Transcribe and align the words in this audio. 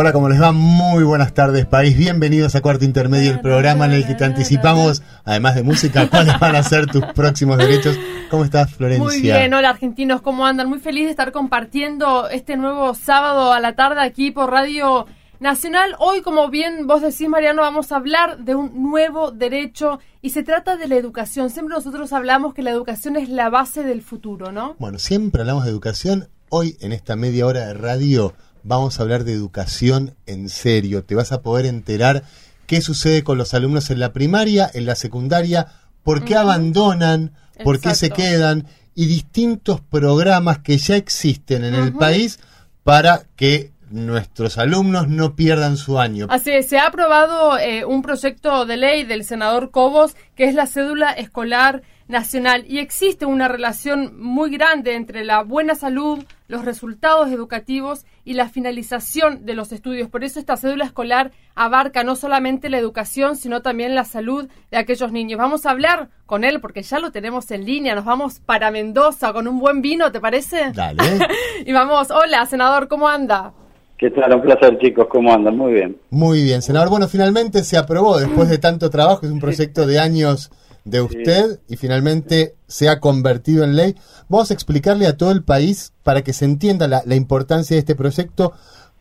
Hola, 0.00 0.12
¿cómo 0.12 0.28
les 0.28 0.40
va? 0.40 0.52
Muy 0.52 1.02
buenas 1.02 1.34
tardes, 1.34 1.66
país. 1.66 1.98
Bienvenidos 1.98 2.54
a 2.54 2.60
Cuarto 2.60 2.84
Intermedio, 2.84 3.32
el 3.32 3.40
programa 3.40 3.86
en 3.86 3.94
el 3.94 4.06
que 4.06 4.14
te 4.14 4.24
anticipamos, 4.24 5.02
además 5.24 5.56
de 5.56 5.64
música, 5.64 6.08
cuáles 6.10 6.38
van 6.38 6.54
a 6.54 6.62
ser 6.62 6.86
tus 6.86 7.04
próximos 7.16 7.58
derechos. 7.58 7.98
¿Cómo 8.30 8.44
estás, 8.44 8.72
Florencia? 8.72 9.04
Muy 9.04 9.20
bien, 9.20 9.52
hola 9.52 9.70
argentinos, 9.70 10.22
¿cómo 10.22 10.46
andan? 10.46 10.68
Muy 10.68 10.78
feliz 10.78 11.06
de 11.06 11.10
estar 11.10 11.32
compartiendo 11.32 12.28
este 12.28 12.56
nuevo 12.56 12.94
sábado 12.94 13.52
a 13.52 13.58
la 13.58 13.74
tarde 13.74 14.00
aquí 14.00 14.30
por 14.30 14.52
Radio 14.52 15.06
Nacional. 15.40 15.96
Hoy, 15.98 16.22
como 16.22 16.48
bien 16.48 16.86
vos 16.86 17.02
decís, 17.02 17.28
Mariano, 17.28 17.62
vamos 17.62 17.90
a 17.90 17.96
hablar 17.96 18.38
de 18.38 18.54
un 18.54 18.80
nuevo 18.80 19.32
derecho 19.32 19.98
y 20.22 20.30
se 20.30 20.44
trata 20.44 20.76
de 20.76 20.86
la 20.86 20.94
educación. 20.94 21.50
Siempre 21.50 21.74
nosotros 21.74 22.12
hablamos 22.12 22.54
que 22.54 22.62
la 22.62 22.70
educación 22.70 23.16
es 23.16 23.28
la 23.28 23.50
base 23.50 23.82
del 23.82 24.02
futuro, 24.02 24.52
¿no? 24.52 24.76
Bueno, 24.78 25.00
siempre 25.00 25.40
hablamos 25.40 25.64
de 25.64 25.70
educación. 25.70 26.28
Hoy, 26.50 26.76
en 26.80 26.92
esta 26.92 27.16
media 27.16 27.46
hora 27.46 27.66
de 27.66 27.74
radio, 27.74 28.32
vamos 28.62 28.98
a 28.98 29.02
hablar 29.02 29.24
de 29.24 29.32
educación 29.32 30.14
en 30.26 30.48
serio. 30.48 31.04
Te 31.04 31.14
vas 31.14 31.32
a 31.32 31.42
poder 31.42 31.66
enterar 31.66 32.24
qué 32.66 32.80
sucede 32.80 33.24
con 33.24 33.38
los 33.38 33.54
alumnos 33.54 33.90
en 33.90 34.00
la 34.00 34.12
primaria, 34.12 34.70
en 34.72 34.86
la 34.86 34.94
secundaria, 34.94 35.66
por 36.02 36.24
qué 36.24 36.36
abandonan, 36.36 37.32
por 37.64 37.80
qué 37.80 37.94
se 37.94 38.10
quedan 38.10 38.66
y 38.94 39.06
distintos 39.06 39.80
programas 39.80 40.58
que 40.58 40.76
ya 40.78 40.96
existen 40.96 41.64
en 41.64 41.74
el 41.74 41.92
país 41.92 42.40
para 42.82 43.22
que 43.36 43.72
nuestros 43.90 44.58
alumnos 44.58 45.08
no 45.08 45.34
pierdan 45.34 45.76
su 45.76 45.98
año. 45.98 46.26
Así 46.30 46.50
es, 46.50 46.68
se 46.68 46.78
ha 46.78 46.86
aprobado 46.86 47.58
eh, 47.58 47.84
un 47.84 48.02
proyecto 48.02 48.66
de 48.66 48.76
ley 48.76 49.04
del 49.04 49.24
senador 49.24 49.70
Cobos 49.70 50.16
que 50.34 50.44
es 50.44 50.54
la 50.54 50.66
cédula 50.66 51.12
escolar 51.12 51.82
nacional 52.06 52.64
y 52.66 52.78
existe 52.78 53.26
una 53.26 53.48
relación 53.48 54.20
muy 54.20 54.50
grande 54.50 54.94
entre 54.94 55.24
la 55.24 55.42
buena 55.42 55.74
salud, 55.74 56.24
los 56.48 56.64
resultados 56.64 57.30
educativos 57.30 58.04
y 58.28 58.34
la 58.34 58.50
finalización 58.50 59.46
de 59.46 59.54
los 59.54 59.72
estudios. 59.72 60.10
Por 60.10 60.22
eso 60.22 60.38
esta 60.38 60.58
cédula 60.58 60.84
escolar 60.84 61.30
abarca 61.54 62.04
no 62.04 62.14
solamente 62.14 62.68
la 62.68 62.76
educación, 62.76 63.36
sino 63.36 63.62
también 63.62 63.94
la 63.94 64.04
salud 64.04 64.48
de 64.70 64.76
aquellos 64.76 65.12
niños. 65.12 65.38
Vamos 65.38 65.64
a 65.64 65.70
hablar 65.70 66.10
con 66.26 66.44
él 66.44 66.60
porque 66.60 66.82
ya 66.82 66.98
lo 66.98 67.10
tenemos 67.10 67.50
en 67.52 67.64
línea. 67.64 67.94
Nos 67.94 68.04
vamos 68.04 68.40
para 68.40 68.70
Mendoza 68.70 69.32
con 69.32 69.48
un 69.48 69.58
buen 69.58 69.80
vino, 69.80 70.12
¿te 70.12 70.20
parece? 70.20 70.72
Dale. 70.74 71.02
y 71.64 71.72
vamos, 71.72 72.10
hola, 72.10 72.44
senador, 72.44 72.86
¿cómo 72.86 73.08
anda? 73.08 73.54
¿Qué 73.96 74.10
tal? 74.10 74.34
Un 74.34 74.42
placer, 74.42 74.78
chicos. 74.78 75.06
¿Cómo 75.08 75.32
andan? 75.32 75.56
Muy 75.56 75.72
bien. 75.72 75.96
Muy 76.10 76.42
bien, 76.42 76.60
senador. 76.60 76.90
Bueno, 76.90 77.08
finalmente 77.08 77.64
se 77.64 77.78
aprobó 77.78 78.18
después 78.18 78.50
de 78.50 78.58
tanto 78.58 78.90
trabajo. 78.90 79.24
Es 79.24 79.32
un 79.32 79.40
proyecto 79.40 79.86
de 79.86 80.00
años 80.00 80.50
de 80.90 81.00
usted 81.00 81.60
y 81.68 81.76
finalmente 81.76 82.54
se 82.66 82.88
ha 82.88 83.00
convertido 83.00 83.64
en 83.64 83.76
ley. 83.76 83.94
Vamos 84.28 84.50
a 84.50 84.54
explicarle 84.54 85.06
a 85.06 85.16
todo 85.16 85.30
el 85.32 85.42
país 85.42 85.92
para 86.02 86.22
que 86.22 86.32
se 86.32 86.44
entienda 86.44 86.88
la, 86.88 87.14
importancia 87.14 87.74
de 87.74 87.80
este 87.80 87.94
proyecto. 87.94 88.52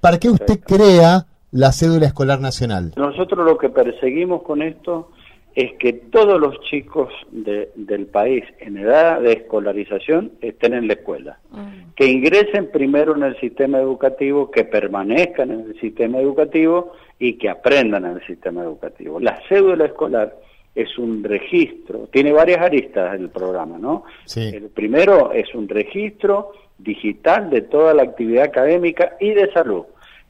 ¿Para 0.01 0.19
qué 0.19 0.29
usted 0.29 0.59
crea 0.59 1.25
la 1.51 1.71
cédula 1.71 2.05
escolar 2.05 2.39
nacional? 2.39 2.93
Nosotros 2.97 3.45
lo 3.45 3.57
que 3.57 3.69
perseguimos 3.69 4.43
con 4.43 4.61
esto 4.61 5.11
es 5.55 5.73
que 5.79 5.91
todos 5.91 6.39
los 6.39 6.59
chicos 6.61 7.11
del 7.31 8.05
país 8.05 8.43
en 8.59 8.77
edad 8.77 9.19
de 9.21 9.33
escolarización 9.33 10.33
estén 10.39 10.75
en 10.75 10.87
la 10.87 10.93
escuela, 10.93 11.39
mm. 11.49 11.95
que 11.95 12.05
ingresen 12.05 12.69
primero 12.69 13.15
en 13.15 13.23
el 13.23 13.39
sistema 13.39 13.79
educativo, 13.79 14.51
que 14.51 14.65
permanezcan 14.65 15.49
en 15.49 15.61
el 15.61 15.79
sistema 15.79 16.19
educativo 16.19 16.91
y 17.17 17.39
que 17.39 17.49
aprendan 17.49 18.05
en 18.05 18.17
el 18.17 18.27
sistema 18.27 18.61
educativo. 18.61 19.19
La 19.19 19.39
cédula 19.49 19.85
escolar 19.85 20.35
es 20.77 20.95
un 20.99 21.23
registro, 21.23 22.07
tiene 22.11 22.31
varias 22.31 22.61
aristas 22.61 23.19
el 23.19 23.29
programa, 23.29 23.79
¿no? 23.79 24.03
El 24.35 24.69
primero 24.69 25.31
es 25.31 25.53
un 25.55 25.67
registro 25.67 26.51
digital 26.77 27.49
de 27.49 27.63
toda 27.63 27.95
la 27.95 28.03
actividad 28.03 28.43
académica 28.43 29.17
y 29.19 29.31
de 29.31 29.51
salud, 29.51 29.85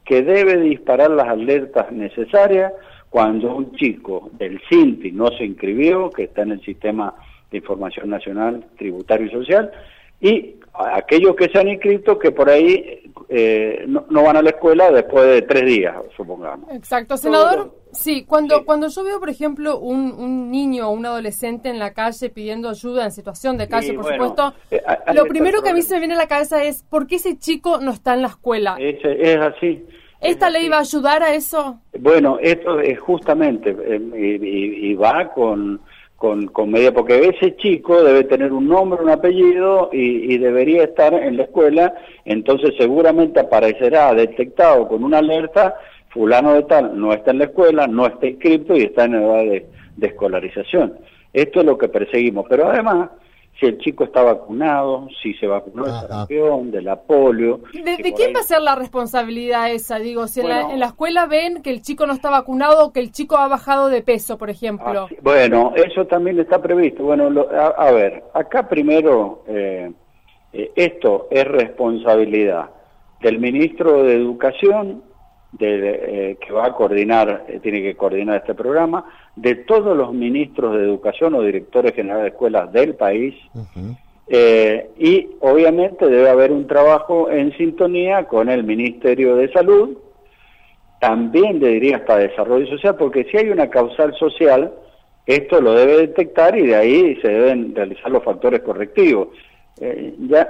que 0.06 0.24
debe 0.24 0.56
disparar 0.58 1.12
las 1.12 1.28
alertas 1.28 1.92
necesarias 1.92 2.72
cuando 3.10 3.54
un 3.54 3.76
chico 3.76 4.30
del 4.38 4.62
CINTI 4.70 5.12
no 5.12 5.28
se 5.32 5.44
inscribió, 5.44 6.10
que 6.12 6.24
está 6.24 6.44
en 6.44 6.54
el 6.54 6.62
Sistema 6.62 7.14
de 7.52 7.58
Información 7.58 8.10
Nacional 8.10 8.64
Tributario 8.78 9.28
y 9.28 9.32
Social, 9.32 9.70
y 10.22 10.56
aquellos 10.78 11.36
que 11.36 11.50
se 11.50 11.60
han 11.60 11.68
inscrito 11.68 12.18
que 12.20 12.32
por 12.32 12.50
ahí 12.50 13.12
eh, 13.30 13.86
no, 13.88 14.24
van 14.24 14.38
a 14.38 14.42
la 14.42 14.52
escuela 14.52 14.92
después 14.92 15.26
de 15.26 15.42
tres 15.42 15.66
días, 15.66 15.96
supongamos. 16.16 16.72
Exacto, 16.72 17.18
senador. 17.18 17.74
Sí, 17.92 18.26
cuando, 18.26 18.64
cuando 18.66 18.88
yo 18.90 19.04
veo, 19.04 19.20
por 19.20 19.30
ejemplo, 19.30 19.80
un, 19.80 20.12
un 20.12 20.52
niño 20.52 20.88
o 20.88 20.92
un 20.92 21.06
adolescente 21.06 21.70
en 21.70 21.80
la 21.80 21.94
calle 21.94 22.30
pidiendo 22.30 22.70
ayuda 22.70 23.06
en 23.06 23.12
situación 23.12 23.58
de 23.58 23.68
calle, 23.68 23.94
por 23.94 24.06
supuesto, 24.06 24.54
eh, 24.70 24.82
lo 25.14 25.26
primero 25.26 25.62
que 25.62 25.70
a 25.70 25.74
mí 25.74 25.82
se 25.82 25.96
me 25.96 26.02
viene 26.02 26.14
a 26.14 26.18
la 26.18 26.28
cabeza 26.28 26.64
es 26.64 26.84
¿por 26.84 27.08
qué 27.08 27.16
ese 27.16 27.38
chico 27.38 27.80
no 27.80 27.92
está 27.92 28.14
en 28.14 28.22
la 28.22 28.28
escuela? 28.28 28.78
Es, 28.80 28.98
es 29.04 29.38
así. 29.38 29.84
¿Esta 30.22 30.50
ley 30.50 30.68
va 30.68 30.78
a 30.78 30.82
ayudar 30.82 31.22
a 31.22 31.34
eso? 31.34 31.80
Bueno, 32.00 32.40
esto 32.42 32.80
es 32.80 33.00
justamente, 33.00 33.76
eh, 33.80 34.40
y, 34.42 34.94
va 34.96 35.32
con, 35.34 35.80
con, 36.18 36.48
con 36.48 36.72
media, 36.72 36.94
porque 36.94 37.30
ese 37.30 37.56
chico 37.56 38.04
debe 38.04 38.24
tener 38.26 38.52
un 38.52 38.68
nombre, 38.68 39.02
un 39.02 39.10
apellido 39.10 39.90
y, 39.94 40.34
y, 40.34 40.38
debería 40.38 40.84
estar 40.84 41.14
en 41.14 41.38
la 41.38 41.44
escuela, 41.44 41.94
entonces 42.26 42.74
seguramente 42.78 43.40
aparecerá 43.40 44.14
detectado 44.14 44.88
con 44.88 45.04
una 45.04 45.20
alerta 45.20 45.76
fulano 46.18 46.54
de 46.54 46.64
tal 46.64 47.00
no 47.00 47.14
está 47.14 47.32
en 47.32 47.38
la 47.38 47.44
escuela, 47.46 47.88
no 47.88 48.08
está 48.08 48.26
inscrito 48.26 48.76
y 48.76 48.84
está 48.84 49.06
en 49.06 49.16
edad 49.16 49.44
de, 49.44 49.66
escolarización. 50.02 50.98
Esto 51.34 51.60
es 51.60 51.66
lo 51.66 51.78
que 51.78 51.90
perseguimos, 51.90 52.46
pero 52.50 52.70
además 52.70 53.10
si 53.60 53.66
el 53.66 53.78
chico 53.80 54.04
está 54.04 54.22
vacunado, 54.22 55.08
si 55.22 55.34
se 55.36 55.48
vacunó 55.48 55.86
de 55.86 55.92
sarampión, 55.92 56.72
de 56.72 56.82
la 56.82 57.02
polio. 57.02 57.62
¿De, 57.74 58.14
quién 58.14 58.34
va 58.36 58.42
a 58.42 58.44
ser 58.44 58.62
la 58.62 58.76
responsabilidad 58.76 59.72
esa? 59.72 59.98
Digo, 59.98 60.28
si 60.28 60.42
en, 60.42 60.80
la, 60.80 60.86
escuela 60.86 61.26
ven 61.26 61.64
que 61.64 61.72
el 61.72 61.82
chico 61.82 62.06
no 62.06 62.14
está 62.14 62.30
vacunado 62.30 62.86
o 62.86 62.94
que 62.94 63.00
el 63.00 63.12
chico 63.12 63.38
ha 63.38 63.48
bajado 63.48 63.90
de 63.90 64.02
peso, 64.02 64.38
por 64.38 64.50
ejemplo. 64.50 65.08
bueno, 65.22 65.74
eso 65.76 66.06
también 66.06 66.40
está 66.40 66.62
previsto. 66.62 67.04
Bueno, 67.04 67.30
a, 67.52 67.92
ver, 67.92 68.24
acá 68.34 68.70
primero, 68.70 69.44
eh, 69.48 69.92
eh, 70.54 70.72
esto 70.76 71.28
es 71.32 71.46
responsabilidad 71.46 72.70
del 73.22 73.40
ministro 73.40 74.04
de 74.04 74.14
Educación 74.14 75.04
de, 75.58 76.32
eh, 76.32 76.38
que 76.40 76.54
va 76.54 76.68
a 76.68 76.74
coordinar, 76.74 77.46
eh, 77.48 77.60
tiene 77.62 77.82
que 77.82 77.96
coordinar 77.96 78.38
este 78.38 78.54
programa, 78.54 79.06
de 79.36 79.56
todos 79.56 79.96
los 79.96 80.14
ministros 80.14 80.76
de 80.76 80.84
educación 80.84 81.36
o 81.36 81.42
directores 81.42 81.94
generales 81.94 82.24
de 82.24 82.30
escuelas 82.30 82.72
del 82.72 82.96
país. 82.96 83.36
Eh, 84.28 84.90
y 84.98 85.30
obviamente 85.40 86.06
debe 86.06 86.30
haber 86.30 86.52
un 86.52 86.68
trabajo 86.68 87.32
en 87.32 87.56
sintonía 87.58 88.26
con 88.26 88.50
el 88.50 88.64
Ministerio 88.64 89.36
de 89.36 89.52
Salud, 89.52 89.98
también 91.00 91.60
le 91.60 91.70
diría 91.70 91.98
hasta 91.98 92.18
Desarrollo 92.18 92.68
Social, 92.68 92.96
porque 92.96 93.26
si 93.26 93.38
hay 93.38 93.50
una 93.50 93.70
causal 93.70 94.16
social, 94.16 94.74
esto 95.26 95.62
lo 95.62 95.74
debe 95.74 95.98
detectar 95.98 96.58
y 96.58 96.68
de 96.68 96.76
ahí 96.76 97.16
se 97.22 97.28
deben 97.28 97.76
realizar 97.76 98.12
los 98.12 98.24
factores 98.24 98.62
correctivos. 98.62 99.30
ya 100.28 100.50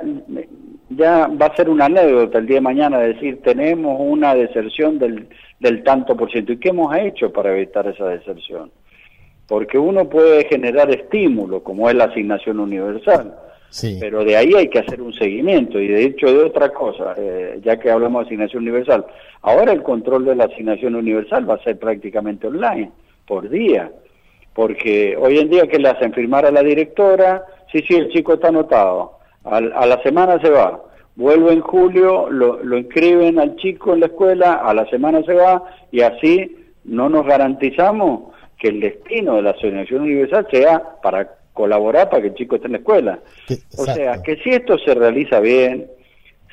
ya 0.89 1.27
va 1.27 1.47
a 1.47 1.55
ser 1.55 1.69
una 1.69 1.85
anécdota 1.85 2.37
el 2.37 2.47
día 2.47 2.57
de 2.57 2.61
mañana 2.61 2.99
decir 2.99 3.41
tenemos 3.41 3.97
una 3.99 4.33
deserción 4.33 4.99
del, 4.99 5.27
del 5.59 5.83
tanto 5.83 6.15
por 6.15 6.31
ciento. 6.31 6.53
¿Y 6.53 6.57
qué 6.57 6.69
hemos 6.69 6.95
hecho 6.95 7.31
para 7.31 7.55
evitar 7.55 7.87
esa 7.87 8.07
deserción? 8.07 8.71
Porque 9.47 9.77
uno 9.77 10.09
puede 10.09 10.45
generar 10.45 10.89
estímulo, 10.89 11.63
como 11.63 11.89
es 11.89 11.95
la 11.95 12.05
asignación 12.05 12.59
universal, 12.59 13.33
sí. 13.69 13.97
pero 13.99 14.23
de 14.23 14.35
ahí 14.35 14.53
hay 14.53 14.69
que 14.69 14.79
hacer 14.79 15.01
un 15.01 15.13
seguimiento. 15.13 15.79
Y 15.79 15.87
de 15.87 16.03
hecho, 16.03 16.27
de 16.27 16.43
otra 16.43 16.69
cosa, 16.69 17.15
eh, 17.17 17.59
ya 17.63 17.77
que 17.77 17.89
hablamos 17.89 18.21
de 18.21 18.27
asignación 18.27 18.63
universal, 18.63 19.05
ahora 19.41 19.71
el 19.71 19.83
control 19.83 20.25
de 20.25 20.35
la 20.35 20.45
asignación 20.45 20.95
universal 20.95 21.49
va 21.49 21.55
a 21.55 21.63
ser 21.63 21.79
prácticamente 21.79 22.47
online, 22.47 22.91
por 23.25 23.49
día. 23.49 23.91
Porque 24.53 25.15
hoy 25.17 25.37
en 25.37 25.49
día 25.49 25.67
que 25.67 25.79
le 25.79 25.89
hacen 25.89 26.13
firmar 26.13 26.45
a 26.45 26.51
la 26.51 26.63
directora, 26.63 27.45
sí, 27.71 27.83
sí, 27.87 27.95
el 27.95 28.09
chico 28.09 28.33
está 28.33 28.49
anotado 28.49 29.16
a 29.51 29.85
la 29.85 30.01
semana 30.03 30.39
se 30.41 30.49
va, 30.49 30.81
vuelve 31.15 31.53
en 31.53 31.61
julio, 31.61 32.29
lo, 32.29 32.63
lo 32.63 32.77
inscriben 32.77 33.39
al 33.39 33.55
chico 33.55 33.93
en 33.93 34.01
la 34.01 34.05
escuela, 34.07 34.53
a 34.55 34.73
la 34.73 34.85
semana 34.89 35.23
se 35.23 35.33
va 35.33 35.63
y 35.91 36.01
así 36.01 36.55
no 36.83 37.09
nos 37.09 37.25
garantizamos 37.25 38.33
que 38.57 38.69
el 38.69 38.79
destino 38.79 39.35
de 39.35 39.41
la 39.43 39.51
Asociación 39.51 40.01
Universal 40.03 40.47
sea 40.51 40.83
para 41.01 41.29
colaborar 41.53 42.09
para 42.09 42.21
que 42.21 42.29
el 42.29 42.35
chico 42.35 42.55
esté 42.55 42.67
en 42.67 42.73
la 42.73 42.77
escuela. 42.79 43.19
O 43.77 43.85
sea, 43.85 44.21
que 44.21 44.37
si 44.37 44.49
esto 44.51 44.77
se 44.77 44.93
realiza 44.93 45.39
bien, 45.39 45.87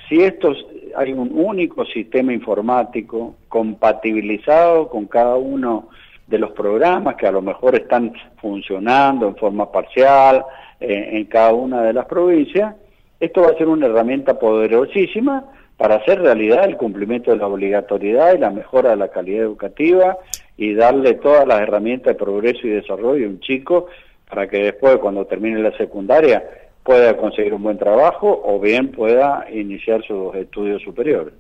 si 0.08 0.23
esto 0.23 0.55
hay 0.96 1.12
un 1.12 1.31
único 1.38 1.85
sistema 1.87 2.32
informático 2.32 3.37
compatibilizado 3.49 4.88
con 4.88 5.06
cada 5.06 5.37
uno 5.37 5.88
de 6.26 6.38
los 6.38 6.52
programas 6.52 7.17
que 7.17 7.26
a 7.26 7.32
lo 7.32 7.43
mejor 7.43 7.75
están 7.75 8.12
funcionando 8.41 9.29
en 9.29 9.37
forma 9.37 9.70
parcial 9.70 10.44
eh, 10.81 11.11
en 11.12 11.25
cada 11.26 11.52
una 11.52 11.82
de 11.82 11.93
las 11.93 12.06
provincias, 12.06 12.75
esto 13.24 13.42
va 13.42 13.48
a 13.48 13.58
ser 13.58 13.68
una 13.68 13.86
herramienta 13.86 14.38
poderosísima 14.38 15.44
para 15.76 15.96
hacer 15.96 16.20
realidad 16.20 16.64
el 16.64 16.76
cumplimiento 16.76 17.30
de 17.30 17.38
la 17.38 17.46
obligatoriedad 17.46 18.34
y 18.34 18.38
la 18.38 18.50
mejora 18.50 18.90
de 18.90 18.96
la 18.96 19.08
calidad 19.08 19.42
educativa 19.42 20.18
y 20.56 20.74
darle 20.74 21.14
todas 21.14 21.46
las 21.46 21.60
herramientas 21.60 22.14
de 22.14 22.24
progreso 22.24 22.66
y 22.66 22.70
desarrollo 22.70 23.26
a 23.26 23.30
un 23.30 23.40
chico 23.40 23.86
para 24.28 24.48
que 24.48 24.58
después, 24.58 24.98
cuando 24.98 25.26
termine 25.26 25.60
la 25.60 25.76
secundaria, 25.76 26.44
pueda 26.82 27.16
conseguir 27.16 27.54
un 27.54 27.62
buen 27.62 27.78
trabajo 27.78 28.42
o 28.44 28.60
bien 28.60 28.92
pueda 28.92 29.46
iniciar 29.52 30.04
sus 30.06 30.34
estudios 30.34 30.82
superiores. 30.82 31.34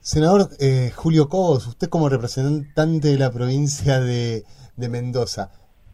Senador 0.00 0.48
eh, 0.58 0.90
Julio 0.94 1.28
Cobos, 1.28 1.66
usted 1.66 1.88
como 1.88 2.08
representante 2.08 3.08
de 3.08 3.18
la 3.18 3.30
provincia 3.30 4.00
de, 4.00 4.42
de 4.76 4.88
Mendoza, 4.88 5.50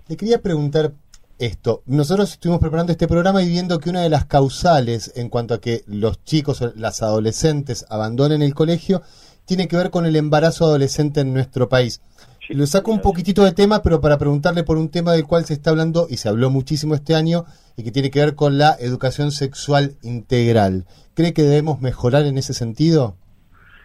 le 0.09 0.17
quería 0.17 0.41
preguntar 0.41 0.93
esto. 1.39 1.83
Nosotros 1.87 2.33
estuvimos 2.33 2.61
preparando 2.61 2.93
este 2.93 3.09
programa 3.09 3.43
y 3.43 3.49
viendo 3.49 3.79
que 3.79 3.91
una 3.91 4.03
de 4.03 4.09
las 4.09 4.27
causales 4.27 5.13
en 5.17 5.29
cuanto 5.29 5.55
a 5.55 5.61
que 5.61 5.83
los 5.87 6.25
chicos, 6.25 6.63
las 6.77 7.03
adolescentes 7.03 7.87
abandonen 7.89 8.43
el 8.43 8.55
colegio, 8.55 9.03
tiene 9.47 9.69
que 9.69 9.77
ver 9.77 9.91
con 9.91 10.07
el 10.07 10.17
embarazo 10.17 10.67
adolescente 10.67 11.21
en 11.21 11.33
nuestro 11.33 11.69
país. 11.69 12.03
Lo 12.51 12.67
saco 12.67 12.93
un 12.93 13.03
poquitito 13.03 13.45
de 13.45 13.53
tema, 13.53 13.83
pero 13.83 14.01
para 14.01 14.17
preguntarle 14.17 14.65
por 14.65 14.79
un 14.79 14.91
tema 14.91 15.13
del 15.13 15.27
cual 15.27 15.45
se 15.45 15.53
está 15.53 15.71
hablando 15.71 16.07
y 16.09 16.17
se 16.17 16.31
habló 16.31 16.49
muchísimo 16.49 16.95
este 16.95 17.15
año 17.15 17.45
y 17.77 17.85
que 17.85 17.93
tiene 17.93 18.11
que 18.11 18.21
ver 18.21 18.35
con 18.35 18.57
la 18.57 18.75
educación 18.81 19.33
sexual 19.33 19.93
integral. 20.03 20.85
¿Cree 21.15 21.35
que 21.35 21.43
debemos 21.43 21.83
mejorar 21.83 22.25
en 22.25 22.39
ese 22.39 22.55
sentido? 22.55 23.17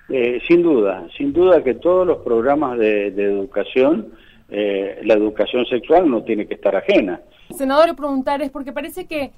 Eh, 0.09 0.39
sin 0.47 0.63
duda, 0.63 1.07
sin 1.17 1.33
duda 1.33 1.63
que 1.63 1.73
todos 1.73 2.07
los 2.07 2.19
programas 2.19 2.77
de, 2.77 3.07
educación, 3.07 4.13
eh, 4.49 4.99
la 5.03 5.15
educación 5.15 5.65
sexual 5.65 6.09
no 6.09 6.23
tiene 6.23 6.45
que 6.45 6.53
estar 6.53 6.75
ajena. 6.75 7.21
Senador, 7.56 7.95
preguntar 7.95 8.42
es 8.42 8.50
porque 8.50 8.72
parece 8.72 9.06
que 9.06 9.31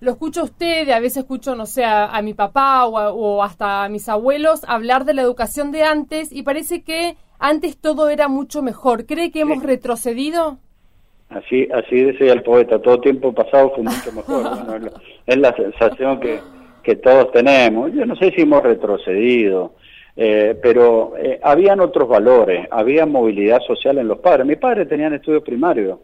lo 0.00 0.12
escucho 0.12 0.42
a 0.42 0.44
usted, 0.44 0.88
a 0.90 1.00
veces 1.00 1.18
escucho, 1.18 1.54
no 1.54 1.66
sé, 1.66 1.84
a, 1.84 2.20
mi 2.22 2.34
papá 2.34 2.86
o, 2.86 2.96
o, 2.96 3.42
hasta 3.42 3.84
a 3.84 3.88
mis 3.88 4.08
abuelos 4.08 4.62
hablar 4.68 5.04
de 5.04 5.14
la 5.14 5.22
educación 5.22 5.72
de 5.72 5.82
antes 5.82 6.32
y 6.32 6.42
parece 6.42 6.82
que 6.82 7.16
antes 7.38 7.78
todo 7.78 8.08
era 8.08 8.28
mucho 8.28 8.62
mejor. 8.62 9.06
¿Cree 9.06 9.30
que 9.30 9.40
hemos 9.40 9.62
retrocedido? 9.62 10.58
Así, 11.30 11.68
así 11.72 12.02
decía 12.02 12.32
el 12.32 12.42
poeta, 12.42 12.80
todo 12.80 13.00
tiempo 13.00 13.32
pasado 13.32 13.72
fue 13.74 13.84
mucho 13.84 14.12
mejor. 14.12 14.92
es, 15.26 15.36
la, 15.36 15.54
sensación 15.54 16.20
que, 16.20 16.40
que 16.82 16.96
todos 16.96 17.32
tenemos. 17.32 17.92
Yo 17.92 18.06
no 18.06 18.16
sé 18.16 18.30
si 18.30 18.42
hemos 18.42 18.62
retrocedido, 18.62 19.74
eh, 20.16 20.58
pero 20.62 21.14
eh, 21.18 21.38
habían 21.42 21.80
otros 21.80 22.08
valores, 22.08 22.66
había 22.70 23.04
movilidad 23.04 23.60
social 23.60 23.98
en 23.98 24.08
los 24.08 24.18
padres. 24.18 24.46
Mis 24.46 24.56
padres 24.56 24.88
tenían 24.88 25.12
estudios 25.12 25.42
primarios. 25.42 25.98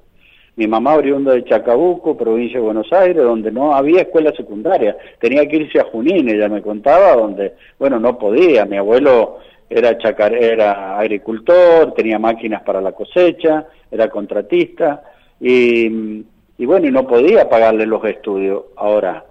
Mi 0.57 0.69
mamá 0.69 0.95
oriunda 0.95 1.33
de 1.33 1.45
Chacabuco, 1.45 2.17
provincia 2.17 2.59
de 2.59 2.65
Buenos 2.65 2.93
Aires, 2.93 3.23
donde 3.23 3.51
no 3.51 3.75
había 3.75 4.03
escuela 4.03 4.33
secundaria. 4.37 4.97
Tenía 5.19 5.47
que 5.49 5.57
irse 5.57 5.81
a 5.81 5.85
Junín, 5.85 6.29
ella 6.29 6.49
me 6.49 6.63
contaba, 6.63 7.17
donde, 7.17 7.55
bueno, 7.79 7.99
no 7.99 8.17
podía. 8.19 8.65
Mi 8.65 8.77
abuelo 8.77 9.39
era, 9.69 9.99
chacar, 9.99 10.35
era 10.35 10.99
agricultor, 10.99 11.93
tenía 11.95 12.19
máquinas 12.19 12.63
para 12.63 12.81
la 12.81 12.93
cosecha, 12.93 13.67
era 13.91 14.09
contratista 14.09 15.03
y, 15.41 16.25
y 16.57 16.67
bueno, 16.67 16.87
y 16.87 16.93
no 16.93 17.07
podía 17.07 17.49
pagarle 17.49 17.87
los 17.87 18.05
estudios. 18.05 18.65
Ahora, 18.77 19.25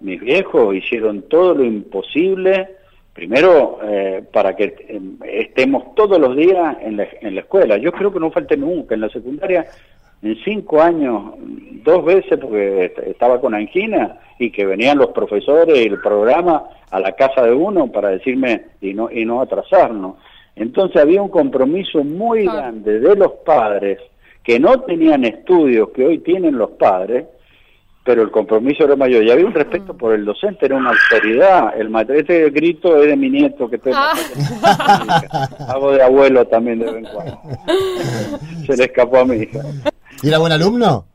mis 0.00 0.20
viejos 0.20 0.74
hicieron 0.74 1.22
todo 1.22 1.54
lo 1.54 1.64
imposible, 1.64 2.76
primero 3.12 3.80
eh, 3.82 4.22
para 4.32 4.56
que 4.56 4.86
em, 4.88 5.18
estemos 5.24 5.94
todos 5.94 6.18
los 6.18 6.34
días 6.34 6.78
en 6.80 6.96
la, 6.96 7.06
en 7.20 7.34
la 7.34 7.42
escuela. 7.42 7.76
Yo 7.76 7.92
creo 7.92 8.12
que 8.12 8.20
no 8.20 8.30
falte 8.30 8.56
nunca. 8.56 8.94
En 8.94 9.02
la 9.02 9.10
secundaria 9.10 9.66
en 10.22 10.36
cinco 10.44 10.82
años, 10.82 11.34
dos 11.84 12.04
veces 12.04 12.38
porque 12.38 12.92
estaba 13.06 13.40
con 13.40 13.54
angina 13.54 14.18
y 14.38 14.50
que 14.50 14.66
venían 14.66 14.98
los 14.98 15.08
profesores 15.10 15.78
y 15.78 15.84
el 15.84 16.00
programa 16.00 16.64
a 16.90 17.00
la 17.00 17.12
casa 17.12 17.42
de 17.42 17.52
uno 17.52 17.90
para 17.90 18.10
decirme 18.10 18.66
y 18.80 18.92
no, 18.92 19.10
y 19.10 19.24
no 19.24 19.40
atrasarnos. 19.40 20.16
Entonces 20.56 21.00
había 21.00 21.22
un 21.22 21.28
compromiso 21.28 22.04
muy 22.04 22.44
grande 22.44 23.00
de 23.00 23.16
los 23.16 23.32
padres 23.44 23.98
que 24.42 24.58
no 24.58 24.80
tenían 24.80 25.24
estudios 25.24 25.90
que 25.90 26.04
hoy 26.04 26.18
tienen 26.18 26.58
los 26.58 26.70
padres, 26.70 27.26
pero 28.04 28.22
el 28.22 28.30
compromiso 28.30 28.84
era 28.84 28.96
mayor. 28.96 29.22
Y 29.22 29.30
había 29.30 29.46
un 29.46 29.54
respeto 29.54 29.96
por 29.96 30.14
el 30.14 30.24
docente, 30.24 30.66
era 30.66 30.76
una 30.76 30.90
autoridad. 30.90 31.78
El 31.78 31.90
maestro, 31.90 32.16
este 32.16 32.50
grito 32.50 33.00
es 33.00 33.08
de 33.08 33.16
mi 33.16 33.30
nieto 33.30 33.68
que 33.68 33.76
estoy 33.76 33.92
ah. 33.94 34.12
Hago 35.68 35.92
de 35.92 36.02
abuelo 36.02 36.46
también 36.46 36.78
de 36.78 36.86
vez 36.86 36.96
en 36.96 37.04
cuando. 37.04 37.40
Se 38.66 38.76
le 38.76 38.84
escapó 38.84 39.18
a 39.18 39.24
mi 39.26 39.36
hija. 39.36 39.60
¿Y 40.22 40.28
era 40.28 40.38
buen 40.38 40.52
alumno? 40.52 41.06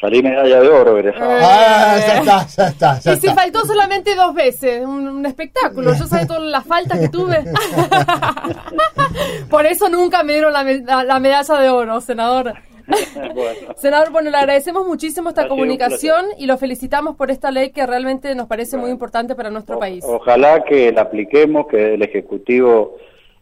Salí 0.00 0.20
medalla 0.20 0.60
de 0.60 0.68
oro, 0.68 0.98
egresado. 0.98 1.30
Ah, 1.40 1.96
ya 1.98 2.18
está, 2.18 2.46
ya 2.46 2.68
está. 2.68 2.98
Ya 2.98 3.12
y 3.12 3.20
si 3.20 3.28
faltó 3.28 3.64
solamente 3.64 4.16
dos 4.16 4.34
veces, 4.34 4.84
un, 4.84 5.24
espectáculo. 5.24 5.94
Yo 5.94 6.06
sabía 6.06 6.26
todas 6.26 6.42
las 6.42 6.66
faltas 6.66 6.98
que 6.98 7.08
tuve. 7.08 7.44
Por 9.50 9.64
eso 9.64 9.88
nunca 9.88 10.24
me 10.24 10.32
dieron 10.32 10.52
la, 10.52 11.04
la 11.04 11.20
medalla 11.20 11.54
de 11.54 11.68
oro, 11.68 12.00
senador. 12.00 12.54
Senador, 13.76 14.10
bueno, 14.10 14.30
le 14.30 14.36
agradecemos 14.36 14.86
muchísimo 14.86 15.28
esta 15.28 15.46
comunicación 15.46 16.26
y 16.36 16.46
lo 16.46 16.58
felicitamos 16.58 17.16
por 17.16 17.30
esta 17.30 17.52
ley 17.52 17.70
que 17.70 17.86
realmente 17.86 18.34
nos 18.34 18.48
parece 18.48 18.76
muy 18.76 18.90
importante 18.90 19.36
para 19.36 19.50
nuestro 19.50 19.78
país. 19.78 20.04
Ojalá 20.06 20.64
que 20.64 20.92
la 20.92 21.02
apliquemos, 21.02 21.68
que 21.68 21.94
el 21.94 22.02
Ejecutivo 22.02 22.96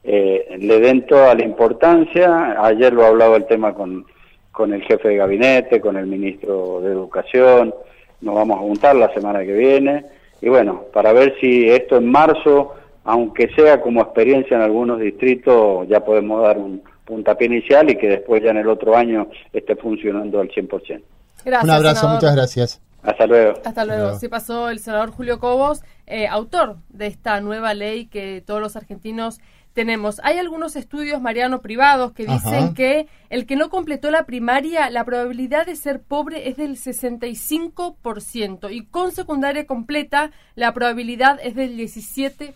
eh, 0.05 0.57
le 0.59 0.81
den 0.81 1.07
toda 1.07 1.35
la 1.35 1.43
importancia. 1.43 2.63
Ayer 2.63 2.93
lo 2.93 3.05
ha 3.05 3.09
hablado 3.09 3.37
el 3.37 3.47
tema 3.47 3.75
con 3.75 4.05
con 4.53 4.73
el 4.73 4.83
jefe 4.83 5.09
de 5.09 5.17
gabinete, 5.17 5.81
con 5.81 5.97
el 5.97 6.07
ministro 6.07 6.81
de 6.81 6.93
Educación, 6.93 7.75
nos 8.21 8.35
vamos 8.35 8.59
a 8.59 8.61
juntar 8.61 8.97
la 8.97 9.13
semana 9.15 9.41
que 9.41 9.53
viene 9.53 10.05
y 10.43 10.49
bueno, 10.49 10.85
para 10.93 11.13
ver 11.13 11.35
si 11.41 11.69
esto 11.69 11.97
en 11.97 12.11
marzo, 12.11 12.75
aunque 13.05 13.49
sea 13.55 13.81
como 13.81 14.01
experiencia 14.01 14.57
en 14.57 14.63
algunos 14.63 15.01
distritos, 15.01 15.87
ya 15.89 16.05
podemos 16.05 16.43
dar 16.43 16.59
un 16.59 16.83
puntapié 17.05 17.47
inicial 17.47 17.91
y 17.91 17.97
que 17.97 18.09
después 18.09 18.43
ya 18.43 18.51
en 18.51 18.59
el 18.59 18.69
otro 18.69 18.97
año 18.97 19.29
esté 19.53 19.77
funcionando 19.77 20.41
al 20.41 20.49
100%. 20.49 21.03
Gracias, 21.45 21.65
un 21.65 21.71
abrazo, 21.71 22.09
muchas 22.09 22.35
gracias. 22.35 22.81
Hasta 23.03 23.27
luego. 23.27 23.55
Hasta 23.65 23.85
luego. 23.85 24.19
Sí 24.19 24.29
pasó 24.29 24.69
el 24.69 24.79
senador 24.79 25.11
Julio 25.11 25.39
Cobos, 25.39 25.83
eh, 26.07 26.27
autor 26.27 26.77
de 26.91 27.07
esta 27.07 27.41
nueva 27.41 27.73
ley 27.73 28.07
que 28.07 28.43
todos 28.47 28.61
los 28.61 28.77
argentinos 28.77 29.41
tenemos. 29.73 30.21
Hay 30.23 30.39
algunos 30.39 30.77
estudios, 30.77 31.21
Mariano, 31.21 31.61
privados 31.61 32.13
que 32.13 32.27
dicen 32.27 32.75
que 32.75 33.09
el 33.29 33.47
que 33.47 33.57
no 33.57 33.71
completó 33.71 34.11
la 34.11 34.25
primaria, 34.25 34.91
la 34.91 35.05
probabilidad 35.05 35.67
de 35.67 35.77
ser 35.77 36.01
pobre 36.01 36.49
es 36.49 36.57
del 36.57 36.77
65% 36.77 38.73
y 38.73 38.85
con 38.87 39.13
secundaria 39.13 39.67
completa 39.67 40.33
la 40.55 40.75
probabilidad 40.75 41.39
es 41.43 41.55
del 41.55 41.77
17%. 41.77 42.55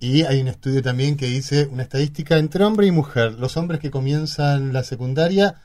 Y 0.00 0.24
hay 0.24 0.40
un 0.40 0.48
estudio 0.48 0.82
también 0.82 1.16
que 1.16 1.26
dice 1.26 1.66
una 1.66 1.84
estadística 1.84 2.36
entre 2.38 2.64
hombre 2.64 2.88
y 2.88 2.90
mujer. 2.90 3.34
Los 3.38 3.56
hombres 3.56 3.78
que 3.80 3.92
comienzan 3.92 4.72
la 4.72 4.82
secundaria 4.82 5.56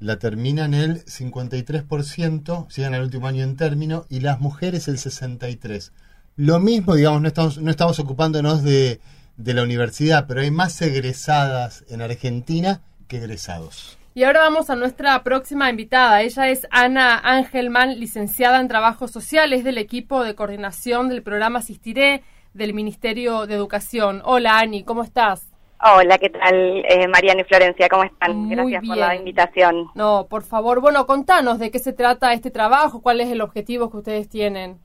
la 0.00 0.18
terminan 0.18 0.74
el 0.74 1.04
53%, 1.04 2.68
llegan 2.68 2.94
al 2.94 3.02
último 3.02 3.28
año 3.28 3.44
en 3.44 3.56
término, 3.56 4.04
y 4.08 4.20
las 4.20 4.40
mujeres 4.40 4.88
el 4.88 4.98
63%. 4.98 5.92
Lo 6.34 6.60
mismo, 6.60 6.96
digamos, 6.96 7.22
no 7.22 7.28
estamos, 7.28 7.58
no 7.58 7.70
estamos 7.70 7.98
ocupándonos 7.98 8.62
de 8.62 9.00
de 9.36 9.54
la 9.54 9.62
universidad, 9.62 10.26
pero 10.26 10.40
hay 10.40 10.50
más 10.50 10.80
egresadas 10.82 11.84
en 11.88 12.02
Argentina 12.02 12.80
que 13.08 13.18
egresados. 13.18 13.98
Y 14.14 14.24
ahora 14.24 14.40
vamos 14.40 14.70
a 14.70 14.76
nuestra 14.76 15.22
próxima 15.22 15.68
invitada. 15.68 16.22
Ella 16.22 16.48
es 16.48 16.66
Ana 16.70 17.18
Angelman, 17.18 18.00
licenciada 18.00 18.60
en 18.60 18.68
Trabajo 18.68 19.08
Social, 19.08 19.52
es 19.52 19.62
del 19.62 19.76
equipo 19.76 20.24
de 20.24 20.34
coordinación 20.34 21.08
del 21.10 21.22
programa 21.22 21.58
Asistiré 21.58 22.22
del 22.54 22.72
Ministerio 22.72 23.46
de 23.46 23.54
Educación. 23.54 24.22
Hola 24.24 24.58
Ani, 24.58 24.84
¿cómo 24.84 25.02
estás? 25.02 25.52
Hola, 25.82 26.16
¿qué 26.16 26.30
tal? 26.30 26.82
Eh, 26.88 27.06
Mariana 27.06 27.42
y 27.42 27.44
Florencia, 27.44 27.88
¿cómo 27.90 28.04
están? 28.04 28.48
Gracias 28.48 28.86
por 28.86 28.96
la 28.96 29.14
invitación. 29.14 29.88
No, 29.94 30.26
por 30.28 30.42
favor, 30.42 30.80
bueno, 30.80 31.06
contanos 31.06 31.58
de 31.58 31.70
qué 31.70 31.78
se 31.78 31.92
trata 31.92 32.32
este 32.32 32.50
trabajo, 32.50 33.02
cuál 33.02 33.20
es 33.20 33.30
el 33.30 33.42
objetivo 33.42 33.90
que 33.90 33.98
ustedes 33.98 34.30
tienen. 34.30 34.78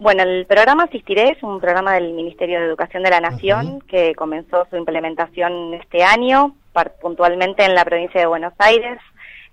Bueno, 0.00 0.22
el 0.22 0.46
programa 0.46 0.84
Asistiré 0.84 1.30
es 1.30 1.42
un 1.42 1.60
programa 1.60 1.94
del 1.94 2.12
Ministerio 2.12 2.60
de 2.60 2.66
Educación 2.66 3.02
de 3.02 3.10
la 3.10 3.20
Nación 3.20 3.80
que 3.80 4.14
comenzó 4.14 4.64
su 4.70 4.76
implementación 4.76 5.74
este 5.74 6.04
año, 6.04 6.54
puntualmente 7.00 7.64
en 7.64 7.74
la 7.74 7.84
provincia 7.84 8.20
de 8.20 8.28
Buenos 8.28 8.52
Aires, 8.58 9.00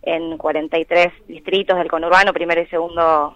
en 0.04 0.38
43 0.38 1.12
distritos 1.28 1.75
del 1.80 1.90
conurbano, 1.90 2.32
primero 2.32 2.62
y 2.62 2.68
segundo 2.68 3.36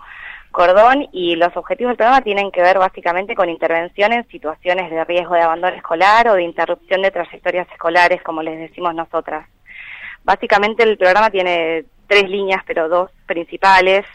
cordón, 0.52 1.08
y 1.12 1.36
los 1.36 1.58
objetivos 1.58 1.94
del 1.94 1.98
programa 1.98 2.22
tienen 2.22 2.52
que 2.52 2.62
ver 2.62 2.78
básicamente 2.78 3.34
con 3.34 3.50
intervención 3.50 4.14
en 4.14 4.28
situaciones 4.28 4.92
de 4.92 5.04
riesgo 5.04 5.34
de 5.34 5.42
abandono 5.42 5.76
escolar 5.76 6.28
o 6.28 6.36
de 6.36 6.44
interrupción 6.44 7.02
de 7.02 7.10
trayectorias 7.10 7.68
escolares, 7.72 8.22
como 8.22 8.44
les 8.44 8.60
decimos 8.60 8.94
nosotras. 8.94 9.50
Básicamente 10.24 10.84
el 10.84 10.96
programa 10.96 11.32
tiene 11.32 11.86
tres 12.06 12.30
líneas, 12.30 12.62
pero 12.68 12.88
dos 12.88 13.10
principales 13.30 14.06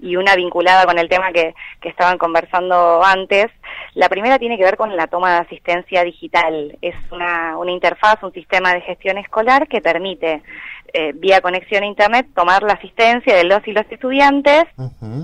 y 0.00 0.16
una 0.16 0.34
vinculada 0.34 0.84
con 0.84 0.98
el 0.98 1.08
tema 1.08 1.32
que, 1.32 1.54
que 1.80 1.88
estaban 1.88 2.18
conversando 2.18 3.04
antes. 3.04 3.46
La 3.94 4.08
primera 4.08 4.38
tiene 4.38 4.56
que 4.56 4.64
ver 4.64 4.76
con 4.76 4.96
la 4.96 5.06
toma 5.06 5.34
de 5.34 5.40
asistencia 5.40 6.02
digital. 6.02 6.76
Es 6.82 6.96
una, 7.12 7.56
una 7.58 7.70
interfaz, 7.70 8.22
un 8.22 8.32
sistema 8.32 8.72
de 8.72 8.80
gestión 8.80 9.18
escolar 9.18 9.68
que 9.68 9.80
permite 9.80 10.42
eh, 10.94 11.12
vía 11.14 11.40
conexión 11.40 11.82
a 11.84 11.86
Internet, 11.86 12.26
tomar 12.34 12.62
la 12.62 12.74
asistencia 12.74 13.34
de 13.34 13.44
los 13.44 13.66
y 13.66 13.72
los 13.72 13.90
estudiantes 13.90 14.64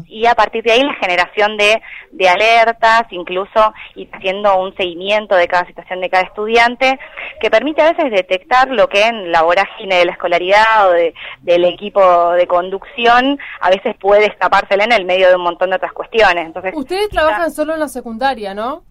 y 0.07 0.25
a 0.25 0.35
partir 0.35 0.65
de 0.65 0.73
ahí 0.73 0.83
la 0.83 0.95
generación 0.95 1.59
de, 1.59 1.83
de 2.11 2.29
alertas, 2.29 3.03
incluso 3.11 3.75
ir 3.95 4.09
haciendo 4.13 4.59
un 4.59 4.75
seguimiento 4.77 5.37
de 5.37 5.47
cada 5.47 5.67
situación 5.67 6.01
de 6.01 6.09
cada 6.09 6.25
estudiante, 6.25 6.99
que 7.41 7.51
permite 7.51 7.83
a 7.83 7.93
veces 7.93 8.11
detectar 8.11 8.69
lo 8.69 8.89
que 8.89 9.03
en 9.03 9.31
la 9.31 9.43
vorágine 9.43 9.97
de 9.97 10.05
la 10.07 10.13
escolaridad 10.13 10.89
o 10.89 10.93
de, 10.93 11.13
del 11.43 11.67
equipo 11.67 12.31
de 12.33 12.47
conducción 12.47 13.38
a 13.61 13.71
veces 13.71 13.97
puede 13.97 14.27
escapársele 14.27 14.85
en 14.85 14.93
el 14.93 15.05
medio 15.05 15.29
de 15.29 15.37
un 15.37 15.43
montón 15.43 15.71
de 15.71 15.77
otras 15.77 15.93
cuestiones. 15.93 16.47
Entonces, 16.47 16.73
Ustedes 16.75 17.09
trabajan 17.09 17.51
solo 17.51 17.75
en 17.75 17.81
la 17.81 17.89
secundaria, 17.89 18.55
¿no? 18.55 18.83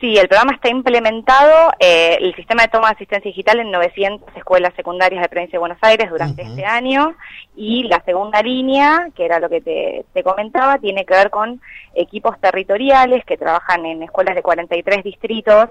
Sí, 0.00 0.16
el 0.18 0.26
programa 0.26 0.52
está 0.54 0.68
implementado, 0.68 1.70
eh, 1.78 2.18
el 2.20 2.34
sistema 2.34 2.62
de 2.62 2.68
toma 2.68 2.88
de 2.88 2.94
asistencia 2.94 3.28
digital 3.28 3.60
en 3.60 3.70
900 3.70 4.36
escuelas 4.36 4.74
secundarias 4.74 5.20
de 5.20 5.22
la 5.22 5.28
provincia 5.28 5.56
de 5.56 5.60
Buenos 5.60 5.78
Aires 5.80 6.10
durante 6.10 6.42
este 6.42 6.64
año 6.64 7.14
y 7.54 7.84
la 7.84 8.02
segunda 8.04 8.42
línea, 8.42 9.10
que 9.14 9.24
era 9.24 9.38
lo 9.38 9.48
que 9.48 9.60
te, 9.60 10.04
te, 10.12 10.24
comentaba, 10.24 10.78
tiene 10.78 11.04
que 11.04 11.14
ver 11.14 11.30
con 11.30 11.60
equipos 11.94 12.38
territoriales 12.40 13.24
que 13.24 13.36
trabajan 13.36 13.86
en 13.86 14.02
escuelas 14.02 14.34
de 14.34 14.42
43 14.42 15.04
distritos 15.04 15.68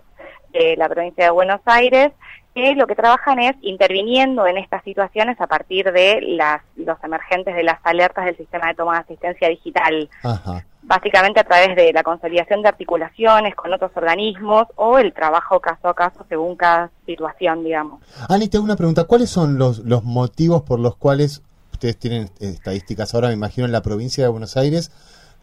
de 0.53 0.77
la 0.77 0.87
provincia 0.87 1.25
de 1.25 1.31
Buenos 1.31 1.59
Aires, 1.65 2.11
que 2.53 2.75
lo 2.75 2.87
que 2.87 2.95
trabajan 2.95 3.39
es 3.39 3.55
interviniendo 3.61 4.45
en 4.45 4.57
estas 4.57 4.83
situaciones 4.83 5.39
a 5.39 5.47
partir 5.47 5.91
de 5.91 6.21
las, 6.21 6.61
los 6.75 6.97
emergentes 7.03 7.55
de 7.55 7.63
las 7.63 7.79
alertas 7.83 8.25
del 8.25 8.37
sistema 8.37 8.67
de 8.67 8.75
toma 8.75 8.93
de 8.93 8.99
asistencia 8.99 9.49
digital. 9.49 10.09
Ajá 10.23 10.65
básicamente 10.83 11.39
a 11.39 11.43
través 11.43 11.75
de 11.75 11.93
la 11.93 12.03
consolidación 12.03 12.61
de 12.61 12.69
articulaciones 12.69 13.55
con 13.55 13.73
otros 13.73 13.91
organismos 13.95 14.65
o 14.75 14.97
el 14.97 15.13
trabajo 15.13 15.59
caso 15.59 15.87
a 15.87 15.93
caso 15.93 16.25
según 16.27 16.55
cada 16.55 16.91
situación, 17.05 17.63
digamos. 17.63 18.01
Ani, 18.27 18.47
te 18.47 18.57
hago 18.57 18.65
una 18.65 18.75
pregunta. 18.75 19.05
¿Cuáles 19.05 19.29
son 19.29 19.57
los, 19.57 19.79
los 19.79 20.03
motivos 20.03 20.63
por 20.63 20.79
los 20.79 20.95
cuales 20.97 21.43
ustedes 21.71 21.97
tienen 21.97 22.29
estadísticas 22.39 23.13
ahora, 23.13 23.29
me 23.29 23.35
imagino, 23.35 23.65
en 23.65 23.71
la 23.71 23.81
provincia 23.81 24.23
de 24.23 24.29
Buenos 24.29 24.57
Aires? 24.57 24.91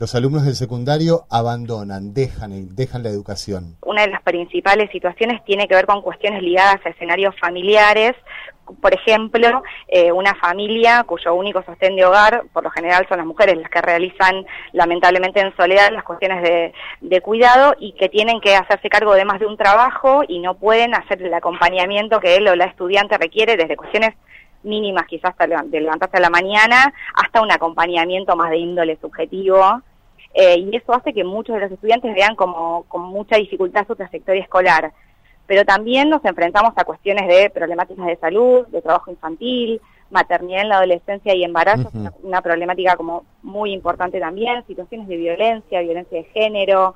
Los 0.01 0.15
alumnos 0.15 0.45
del 0.45 0.55
secundario 0.55 1.25
abandonan, 1.29 2.15
dejan, 2.15 2.53
dejan 2.77 3.03
la 3.03 3.09
educación. 3.09 3.77
Una 3.85 4.03
de 4.03 4.13
las 4.13 4.23
principales 4.23 4.93
situaciones 4.93 5.45
tiene 5.45 5.67
que 5.67 5.75
ver 5.75 5.87
con 5.87 6.03
cuestiones 6.03 6.41
ligadas 6.41 6.79
a 6.85 6.91
escenarios 6.91 7.35
familiares, 7.41 8.15
por 8.81 8.95
ejemplo, 8.95 9.63
eh, 9.89 10.13
una 10.13 10.37
familia 10.37 11.03
cuyo 11.03 11.35
único 11.35 11.65
sostén 11.65 11.97
de 11.97 12.05
hogar, 12.05 12.45
por 12.53 12.63
lo 12.63 12.71
general 12.71 13.07
son 13.09 13.19
las 13.19 13.27
mujeres 13.27 13.57
las 13.57 13.71
que 13.71 13.81
realizan 13.81 14.47
lamentablemente 14.73 15.41
en 15.41 15.57
soledad 15.57 15.91
las 15.91 16.05
cuestiones 16.05 16.43
de, 16.43 16.73
de, 17.01 17.21
cuidado 17.21 17.75
y 17.81 17.93
que 17.95 18.09
tienen 18.09 18.41
que 18.41 18.55
hacerse 18.55 18.89
cargo 18.89 19.15
de 19.15 19.25
más 19.25 19.41
de 19.41 19.47
un 19.47 19.57
trabajo 19.57 20.23
y 20.29 20.39
no 20.39 20.55
pueden 20.55 20.95
hacer 20.95 21.21
el 21.23 21.35
acompañamiento 21.35 22.21
que 22.21 22.37
él 22.37 22.47
o 22.47 22.55
la 22.55 22.67
estudiante 22.67 23.19
requiere 23.19 23.57
desde 23.57 23.77
cuestiones 23.77 24.15
mínimas 24.63 25.07
quizás 25.07 25.35
de 25.37 25.81
levantarse 25.81 26.17
a 26.17 26.21
la 26.21 26.31
mañana 26.31 26.93
hasta 27.15 27.41
un 27.41 27.51
acompañamiento 27.51 28.37
más 28.37 28.51
de 28.51 28.59
índole 28.59 28.99
subjetivo. 29.01 29.83
Eh, 30.35 30.59
y 30.59 30.77
eso 30.77 30.93
hace 30.93 31.13
que 31.13 31.25
muchos 31.25 31.55
de 31.55 31.63
los 31.63 31.73
estudiantes 31.73 32.15
vean 32.15 32.37
como 32.37 32.85
con 32.85 33.03
mucha 33.03 33.37
dificultad 33.37 33.87
su 33.87 33.97
trayectoria 33.97 34.43
escolar 34.43 34.93
pero 35.49 35.65
también 35.65 36.11
nos 36.11 36.23
enfrentamos 36.27 36.75
a 36.77 36.85
cuestiones 36.85 37.27
de 37.27 37.49
problemáticas 37.49 38.05
de 38.05 38.17
salud, 38.19 38.67
de 38.67 38.83
trabajo 38.83 39.11
infantil, 39.11 39.81
maternidad 40.11 40.61
en 40.61 40.69
la 40.69 40.77
adolescencia 40.77 41.35
y 41.35 41.43
embarazo, 41.43 41.91
una, 42.23 42.43
problemática 42.43 42.97
como 42.97 43.25
muy 43.43 43.73
importante 43.73 44.21
también, 44.21 44.63
situaciones 44.67 45.09
de 45.09 45.17
violencia, 45.17 45.81
violencia 45.81 46.19
de 46.19 46.25
género, 46.25 46.95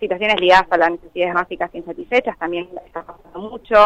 situaciones 0.00 0.40
ligadas 0.40 0.66
a 0.70 0.78
las 0.78 0.92
necesidades 0.92 1.34
básicas 1.34 1.74
insatisfechas, 1.74 2.38
también 2.38 2.70
está 2.86 3.02
pasando 3.02 3.50
mucho. 3.50 3.76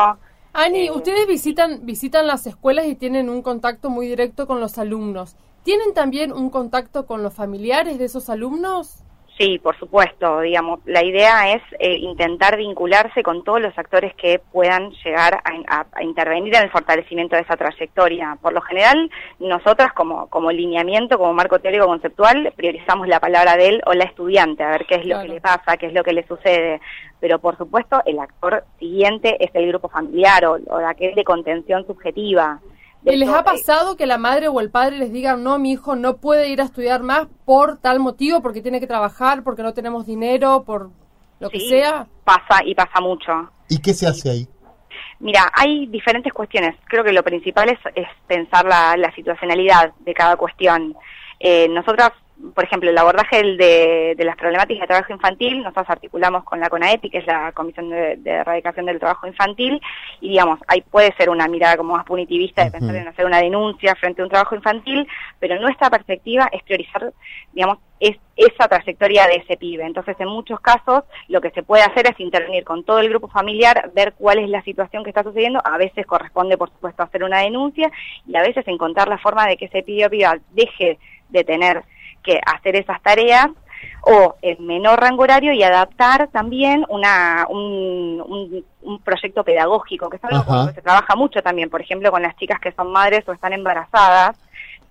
Ani, 0.53 0.87
eh, 0.87 0.91
ustedes 0.93 1.27
visitan, 1.27 1.85
visitan 1.85 2.29
las 2.29 2.47
escuelas 2.47 2.87
y 2.87 2.95
tienen 2.95 3.29
un 3.29 3.43
contacto 3.43 3.91
muy 3.91 4.07
directo 4.07 4.47
con 4.47 4.61
los 4.61 4.79
alumnos. 4.79 5.37
¿Tienen 5.64 5.94
también 5.94 6.30
un 6.30 6.50
contacto 6.50 7.06
con 7.06 7.23
los 7.23 7.33
familiares 7.33 7.99
de 7.99 8.04
esos 8.04 8.28
alumnos? 8.28 9.02
Sí, 9.38 9.59
por 9.59 9.76
supuesto, 9.78 10.42
digamos, 10.42 10.78
la 10.85 11.02
idea 11.02 11.52
es 11.54 11.62
eh, 11.80 11.97
intentar 11.97 12.56
vincularse 12.56 13.25
con 13.25 13.42
todos 13.42 13.61
los 13.61 13.76
actores 13.76 14.14
que 14.14 14.40
puedan 14.52 14.90
llegar 15.04 15.40
a, 15.42 16.02
intervenir 16.02 16.54
en 16.54 16.64
el 16.64 16.71
fortalecimiento 16.71 17.35
de 17.35 17.42
esa 17.42 17.56
trayectoria. 17.56 18.38
Por 18.40 18.52
lo 18.52 18.61
general, 18.61 19.11
nosotras 19.40 19.92
como, 19.92 20.28
como 20.28 20.52
lineamiento, 20.52 21.18
como 21.18 21.33
marco 21.33 21.59
teórico 21.59 21.87
conceptual, 21.87 22.52
priorizamos 22.54 23.09
la 23.09 23.18
palabra 23.18 23.56
de 23.56 23.68
él 23.71 23.83
o 23.87 23.94
la 23.94 24.04
estudiante, 24.04 24.62
a 24.62 24.71
ver 24.71 24.87
qué 24.87 24.97
es 24.97 25.06
lo 25.06 25.23
que 25.23 25.28
le 25.28 25.40
pasa, 25.40 25.78
qué 25.78 25.87
es 25.87 25.94
lo 25.94 26.04
que 26.04 26.12
le 26.12 26.26
sucede. 26.28 26.80
Pero 27.18 27.40
por 27.40 27.56
supuesto, 27.56 28.02
el 28.06 28.21
actor 28.21 28.64
siguiente 28.78 29.42
es 29.42 29.50
el 29.54 29.66
grupo 29.66 29.88
familiar 29.88 30.44
o, 30.44 30.59
o 30.66 30.76
aquel 30.76 31.14
de 31.16 31.25
contención 31.25 31.85
subjetiva. 31.87 32.61
¿Y 33.04 33.16
les 33.16 33.28
ha 33.28 33.44
pasado 33.44 33.96
que 33.96 34.06
la 34.06 34.16
madre 34.16 34.49
o 34.49 34.61
el 34.61 34.70
padre 34.70 34.99
les 34.99 35.12
digan, 35.12 35.42
no, 35.42 35.58
mi 35.58 35.73
hijo 35.73 35.94
no 35.94 36.16
puede 36.16 36.49
ir 36.49 36.61
a 36.61 36.64
estudiar 36.64 37.02
más 37.02 37.26
por 37.44 37.78
tal 37.78 38.00
motivo, 38.00 38.40
porque 38.40 38.62
tiene 38.62 38.80
que 38.80 38.87
trabajar, 38.87 39.42
porque 39.42 39.62
no 39.62 39.75
tenemos 39.75 40.06
dinero, 40.06 40.64
por 40.64 40.90
lo 41.38 41.50
que 41.50 41.61
sea? 41.61 42.06
Pasa 42.25 42.64
y 42.64 42.75
pasa 42.75 43.00
mucho. 43.00 43.50
¿Y 43.68 43.80
qué 43.80 43.92
se 43.92 44.06
hace 44.06 44.30
ahí? 44.30 44.49
Mira, 45.20 45.50
hay 45.54 45.87
diferentes 45.87 46.32
cuestiones. 46.32 46.76
Creo 46.87 47.04
que 47.04 47.12
lo 47.12 47.23
principal 47.23 47.68
es, 47.68 47.78
es 47.94 48.08
pensar 48.26 48.64
la, 48.64 48.96
la, 48.96 49.14
situacionalidad 49.14 49.92
de 50.00 50.14
cada 50.14 50.37
cuestión. 50.37 50.96
Eh, 51.38 51.68
nosotras 51.68 52.12
por 52.53 52.65
ejemplo, 52.65 52.91
el 52.91 52.99
abordaje 52.99 53.43
de, 53.43 54.15
de, 54.17 54.25
las 54.25 54.37
problemáticas 54.37 54.83
de 54.83 54.87
trabajo 54.87 55.13
infantil, 55.13 55.63
nosotros 55.63 55.89
articulamos 55.89 56.45
con 56.45 56.61
la 56.61 56.69
CONAEPI, 56.69 57.11
que 57.11 57.19
es 57.19 57.27
la 57.27 57.53
Comisión 57.53 57.89
de, 57.91 58.19
Erradicación 58.25 58.87
del 58.87 58.99
Trabajo 58.99 59.27
Infantil, 59.27 59.81
y 60.21 60.31
digamos, 60.31 60.59
ahí 60.67 60.83
puede 60.83 61.15
ser 61.17 61.31
una 61.31 61.49
mirada 61.49 61.77
como 61.77 61.95
más 61.95 62.05
punitivista 62.05 62.65
de 62.65 62.71
pensar 62.71 62.95
en 62.97 63.09
hacer 63.09 63.25
una 63.25 63.41
denuncia 63.41 63.95
frente 63.95 64.21
a 64.21 64.25
un 64.25 64.31
trabajo 64.31 64.55
infantil, 64.55 65.07
pero 65.39 65.59
nuestra 65.61 65.89
perspectiva 65.91 66.49
es 66.53 66.63
priorizar, 66.63 67.13
digamos, 67.53 67.79
es, 68.01 68.17
esa 68.37 68.69
trayectoria 68.69 69.27
de 69.27 69.37
ese 69.37 69.57
pibe. 69.57 69.85
Entonces, 69.85 70.17
en 70.19 70.29
muchos 70.29 70.61
casos, 70.61 71.05
lo 71.29 71.41
que 71.41 71.51
se 71.51 71.63
puede 71.63 71.85
hacer 71.85 72.07
es 72.07 72.19
intervenir 72.21 72.65
con 72.65 72.85
todo 72.85 72.99
el 72.99 73.09
grupo 73.09 73.29
familiar, 73.29 73.91
ver 73.95 74.13
cuál 74.19 74.39
es 74.39 74.51
la 74.51 74.63
situación 74.63 75.05
que 75.05 75.11
está 75.11 75.23
sucediendo, 75.23 75.61
a 75.65 75.79
veces 75.79 76.05
corresponde, 76.05 76.59
por 76.59 76.71
supuesto, 76.71 77.03
hacer 77.03 77.25
una 77.25 77.41
denuncia, 77.41 77.91
y 78.27 78.37
a 78.37 78.43
veces 78.43 78.67
encontrar 78.69 79.09
la 79.09 79.19
forma 79.19 79.47
de 79.47 79.57
que 79.57 79.67
ese 79.67 79.83
pibe 79.83 80.07
o 80.07 80.11
piba 80.11 80.37
deje 80.53 80.99
de 81.31 81.45
tener 81.45 81.85
que 82.25 82.40
hacer 82.45 82.76
esas 82.76 83.00
tareas 83.02 83.49
o 84.02 84.35
en 84.43 84.66
menor 84.66 85.00
rango 85.00 85.23
horario 85.23 85.52
y 85.52 85.62
adaptar 85.62 86.28
también 86.28 86.85
una, 86.88 87.47
un, 87.49 88.64
un, 88.83 88.99
proyecto 89.00 89.45
pedagógico, 89.45 90.11
que 90.11 90.16
es 90.16 90.25
algo 90.25 90.66
que 90.69 90.75
se 90.75 90.83
trabaja 90.83 91.16
mucho 91.16 91.43
también, 91.43 91.71
por 91.71 91.81
ejemplo, 91.81 92.11
con 92.11 92.23
las 92.23 92.37
chicas 92.37 92.61
que 92.61 92.73
son 92.73 92.93
madres 92.93 93.26
o 93.28 93.33
están 93.33 93.52
embarazadas, 93.52 94.37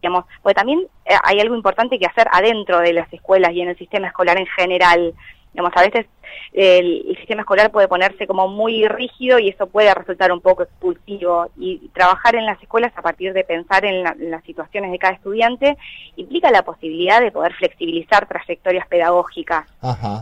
digamos, 0.02 0.26
porque 0.42 0.56
también 0.56 0.88
eh, 1.06 1.16
hay 1.24 1.40
algo 1.40 1.56
importante 1.56 2.00
que 2.00 2.06
hacer 2.06 2.28
adentro 2.32 2.80
de 2.80 2.94
las 2.94 3.12
escuelas 3.14 3.52
y 3.54 3.62
en 3.62 3.70
el 3.70 3.78
sistema 3.78 4.08
escolar 4.08 4.38
en 4.38 4.48
general, 4.48 5.14
Digamos, 5.54 5.72
a 5.76 5.82
veces 5.82 6.08
el, 6.52 7.16
sistema 7.18 7.42
escolar 7.42 7.72
puede 7.72 7.88
ponerse 7.88 8.28
como 8.28 8.48
muy 8.48 8.88
rígido 8.88 9.40
y 9.40 9.50
eso 9.50 9.68
puede 9.68 9.94
resultar 9.94 10.32
un 10.32 10.42
poco 10.42 10.64
expulsivo. 10.64 11.50
Y 11.58 11.90
trabajar 11.94 12.36
en 12.36 12.46
las 12.46 12.62
escuelas 12.62 12.92
a 12.96 13.02
partir 13.02 13.34
de 13.34 13.44
pensar 13.44 13.86
en, 13.86 14.04
las 14.04 14.44
situaciones 14.44 14.92
de 14.92 15.00
cada 15.00 15.14
estudiante 15.14 15.78
implica 16.16 16.52
la 16.52 16.64
posibilidad 16.64 17.22
de 17.22 17.32
poder 17.32 17.54
flexibilizar 17.54 18.28
trayectorias 18.28 18.88
pedagógicas. 18.88 19.68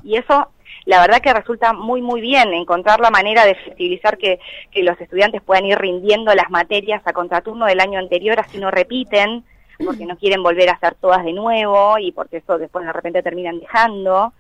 Y 0.04 0.18
eso 0.18 0.50
la 0.86 1.00
verdad 1.02 1.22
que 1.22 1.34
resulta 1.34 1.74
muy 1.74 2.02
muy 2.02 2.22
bien 2.22 2.54
encontrar 2.54 3.00
la 3.02 3.12
manera 3.12 3.46
de 3.46 3.56
flexibilizar 3.56 4.18
que, 4.18 4.40
que 4.72 4.84
los 4.84 5.00
estudiantes 5.00 5.42
puedan 5.42 5.66
ir 5.66 5.78
rindiendo 5.78 6.34
las 6.34 6.50
materias 6.50 7.02
a 7.06 7.14
contraturno 7.14 7.66
del 7.68 7.80
año 7.80 8.00
anterior, 8.00 8.40
así 8.40 8.58
no 8.58 8.72
repiten, 8.72 9.44
porque 9.86 10.06
no 10.06 10.18
quieren 10.18 10.44
volver 10.44 10.70
a 10.70 10.74
hacer 10.74 10.96
todas 10.96 11.24
de 11.24 11.34
nuevo 11.34 11.98
y 11.98 12.12
porque 12.12 12.38
eso 12.38 12.58
después 12.58 12.86
de 12.86 12.94
repente 12.94 13.24
terminan 13.24 13.60
dejando. 13.60 14.34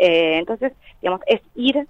Eh, 0.00 0.38
entonces, 0.38 0.72
digamos, 1.02 1.20
es 1.26 1.42
ir 1.54 1.86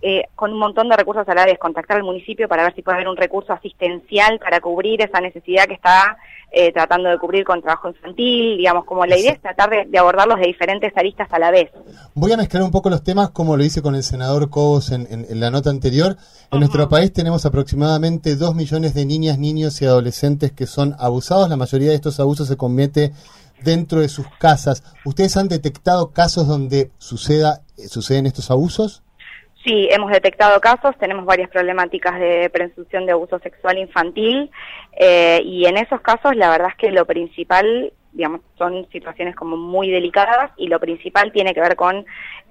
eh, 0.00 0.26
con 0.36 0.52
un 0.52 0.60
montón 0.60 0.88
de 0.88 0.96
recursos 0.96 1.28
a 1.28 1.34
la 1.34 1.44
vez, 1.44 1.58
contactar 1.58 1.96
al 1.96 2.04
municipio 2.04 2.46
para 2.46 2.62
ver 2.62 2.72
si 2.76 2.82
puede 2.82 2.98
haber 2.98 3.08
un 3.08 3.16
recurso 3.16 3.52
asistencial 3.52 4.38
para 4.38 4.60
cubrir 4.60 5.02
esa 5.02 5.20
necesidad 5.20 5.66
que 5.66 5.74
está 5.74 6.16
eh, 6.52 6.72
tratando 6.72 7.08
de 7.08 7.18
cubrir 7.18 7.44
con 7.44 7.60
trabajo 7.60 7.88
infantil, 7.88 8.58
digamos, 8.58 8.84
como 8.84 9.04
la 9.06 9.18
idea 9.18 9.32
es 9.32 9.40
tratar 9.40 9.70
de, 9.70 9.98
abordarlos 9.98 10.38
de 10.38 10.46
diferentes 10.46 10.96
aristas 10.96 11.26
a 11.32 11.40
la 11.40 11.50
vez. 11.50 11.72
Voy 12.14 12.30
a 12.30 12.36
mezclar 12.36 12.62
un 12.62 12.70
poco 12.70 12.90
los 12.90 13.02
temas 13.02 13.30
como 13.30 13.56
lo 13.56 13.64
hice 13.64 13.82
con 13.82 13.96
el 13.96 14.04
senador 14.04 14.50
Cobos 14.50 14.92
en, 14.92 15.26
la 15.40 15.50
nota 15.50 15.70
anterior. 15.70 16.16
En 16.52 16.60
nuestro 16.60 16.88
país 16.88 17.12
tenemos 17.12 17.44
aproximadamente 17.44 18.36
dos 18.36 18.54
millones 18.54 18.94
de 18.94 19.04
niñas, 19.04 19.36
niños 19.36 19.82
y 19.82 19.86
adolescentes 19.86 20.52
que 20.52 20.66
son 20.66 20.94
abusados. 21.00 21.48
La 21.48 21.56
mayoría 21.56 21.88
de 21.88 21.96
estos 21.96 22.20
abusos 22.20 22.46
se 22.46 22.56
comete 22.56 23.10
dentro 23.62 24.00
de 24.00 24.08
sus 24.08 24.28
casas. 24.38 24.82
¿Ustedes 25.04 25.36
han 25.36 25.48
detectado 25.48 26.12
casos 26.12 26.46
donde 26.46 26.90
suceda, 26.98 27.60
suceden 27.76 28.26
estos 28.26 28.50
abusos? 28.50 29.02
Sí, 29.64 29.88
hemos 29.90 30.10
detectado 30.12 30.60
casos, 30.60 30.96
tenemos 30.98 31.24
varias 31.24 31.50
problemáticas 31.50 32.18
de 32.18 32.48
presunción 32.50 33.06
de 33.06 33.12
abuso 33.12 33.38
sexual 33.40 33.76
infantil 33.78 34.50
eh, 34.98 35.40
y 35.44 35.66
en 35.66 35.76
esos 35.76 36.00
casos 36.00 36.36
la 36.36 36.50
verdad 36.50 36.68
es 36.70 36.76
que 36.76 36.90
lo 36.90 37.04
principal 37.04 37.92
digamos, 38.12 38.40
son 38.56 38.88
situaciones 38.90 39.36
como 39.36 39.56
muy 39.56 39.90
delicadas 39.90 40.50
y 40.56 40.68
lo 40.68 40.80
principal 40.80 41.32
tiene 41.32 41.54
que 41.54 41.60
ver 41.60 41.76
con 41.76 42.06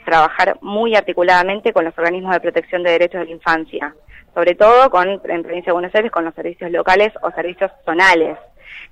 trabajar 0.05 0.57
muy 0.61 0.95
articuladamente 0.95 1.73
con 1.73 1.85
los 1.85 1.97
organismos 1.97 2.33
de 2.33 2.39
protección 2.39 2.83
de 2.83 2.91
derechos 2.91 3.21
de 3.21 3.25
la 3.25 3.31
infancia, 3.31 3.95
sobre 4.33 4.55
todo 4.55 4.89
con, 4.89 5.09
en 5.09 5.43
Provincia 5.43 5.71
de 5.71 5.73
Buenos 5.73 5.95
Aires, 5.95 6.11
con 6.11 6.23
los 6.23 6.35
servicios 6.35 6.71
locales 6.71 7.11
o 7.21 7.31
servicios 7.31 7.71
zonales 7.83 8.37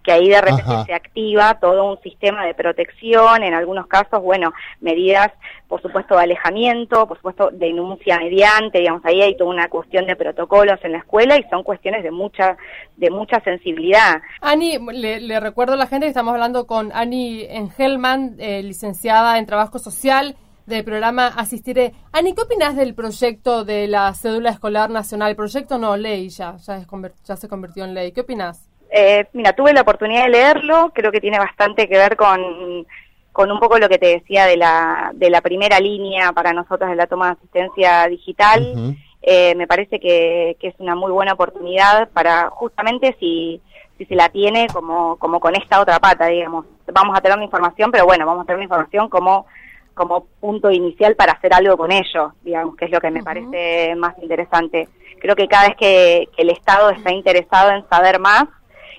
que 0.03 0.11
ahí 0.11 0.29
de 0.29 0.41
repente 0.41 0.71
se 0.85 0.93
activa 0.93 1.59
todo 1.59 1.91
un 1.91 1.99
sistema 2.01 2.45
de 2.45 2.53
protección, 2.53 3.43
en 3.43 3.53
algunos 3.53 3.87
casos, 3.87 4.21
bueno, 4.21 4.53
medidas, 4.81 5.31
por 5.67 5.81
supuesto, 5.81 6.15
de 6.15 6.23
alejamiento, 6.23 7.07
por 7.07 7.17
supuesto, 7.17 7.49
denuncia 7.51 8.19
mediante, 8.19 8.79
digamos, 8.79 9.03
ahí 9.05 9.21
hay 9.21 9.35
toda 9.35 9.49
una 9.49 9.67
cuestión 9.67 10.05
de 10.05 10.15
protocolos 10.15 10.79
en 10.83 10.91
la 10.91 10.99
escuela 10.99 11.37
y 11.37 11.43
son 11.49 11.63
cuestiones 11.63 12.03
de 12.03 12.11
mucha, 12.11 12.57
de 12.97 13.09
mucha 13.09 13.39
sensibilidad. 13.41 14.21
Ani, 14.41 14.77
le, 14.93 15.39
recuerdo 15.39 15.73
a 15.73 15.77
la 15.77 15.87
gente 15.87 16.05
que 16.05 16.09
estamos 16.09 16.33
hablando 16.33 16.67
con 16.67 16.91
Ani 16.93 17.43
Engelman, 17.49 18.35
eh, 18.39 18.61
licenciada 18.63 19.37
en 19.39 19.45
Trabajo 19.45 19.79
Social, 19.79 20.35
del 20.65 20.83
programa 20.83 21.27
Asistiré. 21.27 21.93
Ani, 22.11 22.33
¿qué 22.33 22.41
opinas 22.41 22.75
del 22.75 22.95
proyecto 22.95 23.65
de 23.65 23.87
la 23.87 24.13
cédula 24.13 24.49
escolar 24.49 24.89
nacional? 24.89 25.35
Proyecto 25.35 25.77
no, 25.77 25.95
ley 25.95 26.29
ya, 26.29 26.57
ya, 26.57 26.85
ya 27.23 27.35
se 27.35 27.47
convirtió 27.47 27.85
en 27.85 27.93
ley. 27.93 28.11
¿Qué 28.11 28.21
opinas? 28.21 28.64
Eh, 28.97 29.27
mira, 29.33 29.51
tuve 29.51 29.73
la 29.73 29.81
oportunidad 29.81 30.23
de 30.23 30.29
leerlo, 30.29 30.91
creo 30.93 31.11
que 31.11 31.19
tiene 31.19 31.37
bastante 31.37 31.89
que 31.89 31.97
ver 31.97 32.15
con, 32.15 32.87
con 33.33 33.51
un 33.51 33.59
poco 33.59 33.77
lo 33.77 33.89
que 33.89 33.97
te 33.97 34.05
decía 34.05 34.45
de 34.45 34.55
la, 34.55 35.11
de 35.13 35.29
la 35.29 35.41
primera 35.41 35.81
línea 35.81 36.31
para 36.31 36.53
nosotros 36.53 36.89
de 36.89 36.95
la 36.95 37.05
toma 37.05 37.25
de 37.25 37.31
asistencia 37.33 38.07
digital. 38.07 38.95
eh, 39.21 39.53
me 39.55 39.67
parece 39.67 39.99
que, 39.99 40.55
que, 40.61 40.69
es 40.69 40.75
una 40.79 40.95
muy 40.95 41.11
buena 41.11 41.33
oportunidad 41.33 42.07
para 42.11 42.49
justamente 42.51 43.17
si, 43.19 43.59
si 43.97 44.05
se 44.05 44.15
la 44.15 44.29
tiene 44.29 44.67
como, 44.67 45.17
como 45.17 45.41
con 45.41 45.55
esta 45.55 45.81
otra 45.81 45.99
pata, 45.99 46.27
digamos. 46.27 46.65
Vamos 46.93 47.17
a 47.17 47.21
tener 47.21 47.37
la 47.37 47.43
información, 47.43 47.91
pero 47.91 48.05
bueno, 48.05 48.25
vamos 48.25 48.43
a 48.43 48.45
tener 48.45 48.59
la 48.59 48.63
información 48.63 49.09
como 49.09 49.45
como 49.93 50.25
punto 50.39 50.71
inicial 50.71 51.15
para 51.15 51.33
hacer 51.33 51.53
algo 51.53 51.77
con 51.77 51.91
ello, 51.91 52.33
digamos, 52.43 52.75
que 52.77 52.85
es 52.85 52.91
lo 52.91 52.99
que 52.99 53.11
me 53.11 53.23
parece 53.23 53.93
más 53.95 54.13
interesante. 54.21 54.87
Creo 55.21 55.35
que 55.35 55.47
cada 55.47 55.67
vez 55.67 55.77
que, 55.77 56.29
que 56.35 56.43
el 56.43 56.49
Estado 56.49 56.89
está 56.89 57.13
interesado 57.13 57.71
en 57.71 57.87
saber 57.87 58.19
más, 58.19 58.45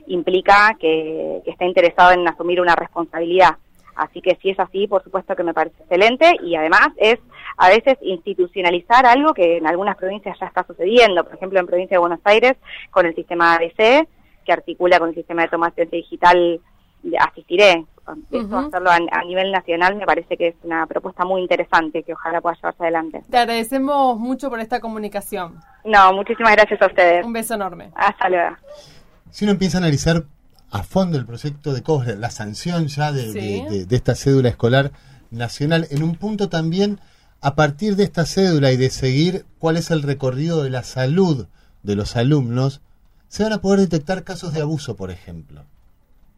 implica 0.06 0.76
que, 0.78 1.42
está 1.46 1.64
interesado 1.64 2.12
en 2.12 2.26
asumir 2.26 2.60
una 2.60 2.74
responsabilidad. 2.74 3.56
Así 3.94 4.20
que 4.20 4.36
si 4.42 4.50
es 4.50 4.60
así, 4.60 4.86
por 4.86 5.02
supuesto 5.02 5.34
que 5.34 5.42
me 5.42 5.54
parece 5.54 5.76
excelente 5.80 6.36
y 6.42 6.54
además 6.54 6.88
es 6.96 7.18
a 7.56 7.70
veces 7.70 7.96
institucionalizar 8.02 9.06
algo 9.06 9.32
que 9.32 9.56
en 9.56 9.66
algunas 9.66 9.96
provincias 9.96 10.38
ya 10.38 10.46
está 10.46 10.64
sucediendo. 10.64 11.24
Por 11.24 11.34
ejemplo, 11.34 11.58
en 11.58 11.66
provincia 11.66 11.94
de 11.94 12.00
Buenos 12.00 12.20
Aires 12.24 12.56
con 12.90 13.06
el 13.06 13.14
sistema 13.14 13.54
ABC, 13.54 14.06
que 14.44 14.52
articula 14.52 14.98
con 14.98 15.08
el 15.08 15.14
sistema 15.14 15.42
de 15.42 15.48
tomación 15.48 15.88
digital 15.90 16.60
Asistiré. 17.18 17.84
Hacerlo 18.06 18.90
a, 18.90 19.24
nivel 19.24 19.50
nacional 19.50 19.96
me 19.96 20.06
parece 20.06 20.36
que 20.36 20.48
es 20.48 20.54
una 20.62 20.86
propuesta 20.86 21.24
muy 21.24 21.42
interesante 21.42 22.04
que 22.04 22.12
ojalá 22.12 22.40
pueda 22.40 22.54
llevarse 22.54 22.82
adelante. 22.82 23.22
Te 23.28 23.38
agradecemos 23.38 24.18
mucho 24.18 24.48
por 24.48 24.60
esta 24.60 24.80
comunicación. 24.80 25.60
No, 25.84 26.12
muchísimas 26.12 26.52
gracias 26.52 26.80
a 26.82 26.86
ustedes. 26.86 27.26
Un 27.26 27.32
beso 27.32 27.54
enorme. 27.54 27.90
Hasta 27.96 28.28
luego. 28.28 28.56
Si 29.36 29.44
uno 29.44 29.52
empieza 29.52 29.76
a 29.76 29.80
analizar 29.80 30.24
a 30.70 30.82
fondo 30.82 31.18
el 31.18 31.26
proyecto 31.26 31.74
de 31.74 31.82
COBRE, 31.82 32.16
la 32.16 32.30
sanción 32.30 32.86
ya 32.86 33.12
de, 33.12 33.86
esta 33.90 34.14
cédula 34.14 34.48
escolar 34.48 34.92
nacional, 35.30 35.86
en 35.90 36.02
un 36.02 36.16
punto 36.16 36.48
también, 36.48 37.00
a 37.42 37.54
partir 37.54 37.96
de 37.96 38.04
esta 38.04 38.24
cédula 38.24 38.72
y 38.72 38.78
de 38.78 38.88
seguir 38.88 39.44
cuál 39.58 39.76
es 39.76 39.90
el 39.90 40.02
recorrido 40.02 40.62
de 40.62 40.70
la 40.70 40.84
salud 40.84 41.48
de 41.82 41.96
los 41.96 42.16
alumnos, 42.16 42.80
se 43.28 43.42
van 43.42 43.52
a 43.52 43.60
poder 43.60 43.80
detectar 43.80 44.24
casos 44.24 44.54
de 44.54 44.62
abuso, 44.62 44.96
por 44.96 45.10
ejemplo. 45.10 45.66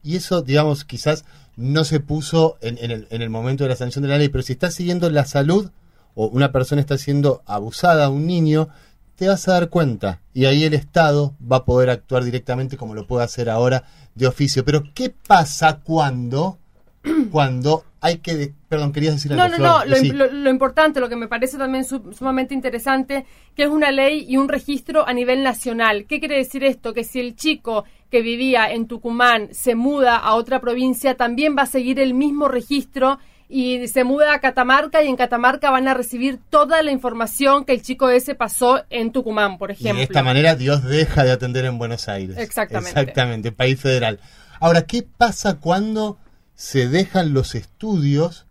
Y 0.02 0.16
eso, 0.16 0.42
digamos, 0.42 0.84
quizás 0.84 1.24
no 1.54 1.84
se 1.84 2.00
puso 2.00 2.58
en, 2.62 2.78
el, 2.78 3.06
en 3.10 3.22
el 3.22 3.30
momento 3.30 3.62
de 3.62 3.70
la 3.70 3.76
sanción 3.76 4.02
de 4.02 4.08
la 4.08 4.18
ley, 4.18 4.28
pero 4.28 4.42
si 4.42 4.54
está 4.54 4.72
siguiendo 4.72 5.08
la 5.08 5.24
salud 5.24 5.70
o 6.16 6.26
una 6.26 6.50
persona 6.50 6.80
está 6.80 6.98
siendo 6.98 7.44
abusada, 7.46 8.08
un 8.08 8.26
niño, 8.26 8.70
te 9.18 9.26
vas 9.26 9.48
a 9.48 9.54
dar 9.54 9.68
cuenta 9.68 10.20
y 10.32 10.44
ahí 10.44 10.62
el 10.62 10.74
Estado 10.74 11.34
va 11.40 11.58
a 11.58 11.64
poder 11.64 11.90
actuar 11.90 12.22
directamente 12.22 12.76
como 12.76 12.94
lo 12.94 13.04
puede 13.04 13.24
hacer 13.24 13.50
ahora 13.50 13.82
de 14.14 14.28
oficio. 14.28 14.64
Pero 14.64 14.84
¿qué 14.94 15.10
pasa 15.10 15.80
cuando, 15.80 16.58
cuando 17.32 17.84
hay 18.00 18.18
que... 18.18 18.52
perdón, 18.68 18.92
querías 18.92 19.16
decir 19.16 19.32
algo. 19.32 19.58
No, 19.58 19.58
no, 19.58 19.84
no, 19.84 20.30
lo, 20.30 20.50
importante, 20.50 21.00
lo 21.00 21.08
que 21.08 21.16
me 21.16 21.26
parece 21.26 21.58
también 21.58 21.84
sumamente 21.84 22.54
interesante, 22.54 23.26
que 23.56 23.64
es 23.64 23.68
una 23.68 23.90
ley 23.90 24.24
y 24.28 24.36
un 24.36 24.48
registro 24.48 25.06
a 25.08 25.12
nivel 25.12 25.42
nacional. 25.42 26.06
¿Qué 26.06 26.20
quiere 26.20 26.36
decir 26.36 26.62
esto? 26.62 26.94
Que 26.94 27.02
si 27.02 27.18
el 27.18 27.34
chico 27.34 27.86
que 28.10 28.22
vivía 28.22 28.70
en 28.70 28.86
Tucumán 28.86 29.48
se 29.50 29.74
muda 29.74 30.16
a 30.16 30.36
otra 30.36 30.60
provincia, 30.60 31.16
también 31.16 31.56
va 31.58 31.62
a 31.62 31.66
seguir 31.66 31.98
el 31.98 32.14
mismo 32.14 32.46
registro 32.46 33.18
y 33.48 33.88
se 33.88 34.04
muda 34.04 34.34
a 34.34 34.40
Catamarca 34.40 35.02
y 35.02 35.08
en 35.08 35.16
Catamarca 35.16 35.70
van 35.70 35.88
a 35.88 35.94
recibir 35.94 36.38
toda 36.50 36.82
la 36.82 36.92
información 36.92 37.64
que 37.64 37.72
el 37.72 37.82
chico 37.82 38.10
ese 38.10 38.34
pasó 38.34 38.84
en 38.90 39.10
Tucumán, 39.10 39.56
por 39.56 39.70
ejemplo. 39.70 39.94
Y 39.94 39.96
de 39.98 40.02
esta 40.04 40.22
manera 40.22 40.54
Dios 40.54 40.84
deja 40.84 41.24
de 41.24 41.32
atender 41.32 41.64
en 41.64 41.78
Buenos 41.78 42.08
Aires. 42.08 42.36
Exactamente. 42.36 43.00
Exactamente, 43.00 43.52
país 43.52 43.80
federal. 43.80 44.20
Ahora, 44.60 44.82
¿qué 44.82 45.02
pasa 45.02 45.54
cuando 45.60 46.18
se 46.54 46.88
dejan 46.88 47.32
los 47.32 47.54
estudios 47.54 48.46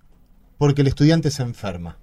porque 0.57 0.81
el 0.81 0.87
estudiante 0.87 1.29
se 1.29 1.43
enferma? 1.43 1.97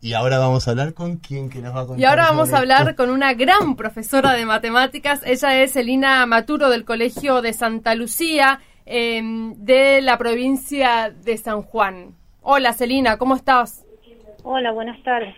Y 0.00 0.14
ahora 0.14 0.40
vamos 0.40 0.66
a 0.66 0.72
hablar 0.72 0.94
con 0.94 1.18
quién 1.18 1.48
que 1.48 1.60
nos 1.60 1.76
va 1.76 1.82
a 1.82 1.86
contar. 1.86 2.00
Y 2.00 2.04
ahora 2.04 2.24
vamos 2.24 2.52
a 2.52 2.58
hablar 2.58 2.96
con 2.96 3.10
una 3.10 3.34
gran 3.34 3.76
profesora 3.76 4.32
de 4.32 4.44
matemáticas. 4.44 5.20
Ella 5.24 5.62
es 5.62 5.76
Elina 5.76 6.26
Maturo 6.26 6.70
del 6.70 6.84
Colegio 6.84 7.40
de 7.40 7.52
Santa 7.52 7.94
Lucía 7.94 8.58
Em, 8.84 9.54
de 9.56 10.00
la 10.02 10.18
provincia 10.18 11.10
de 11.10 11.36
San 11.36 11.62
Juan. 11.62 12.14
Hola 12.42 12.72
Celina, 12.72 13.16
¿cómo 13.16 13.36
estás? 13.36 13.86
Hola, 14.42 14.72
buenas 14.72 15.00
tardes. 15.04 15.34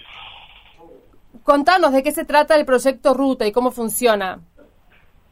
Contanos 1.43 1.93
de 1.93 2.03
qué 2.03 2.11
se 2.11 2.25
trata 2.25 2.57
el 2.57 2.65
proyecto 2.65 3.13
Ruta 3.13 3.47
y 3.47 3.53
cómo 3.53 3.71
funciona. 3.71 4.41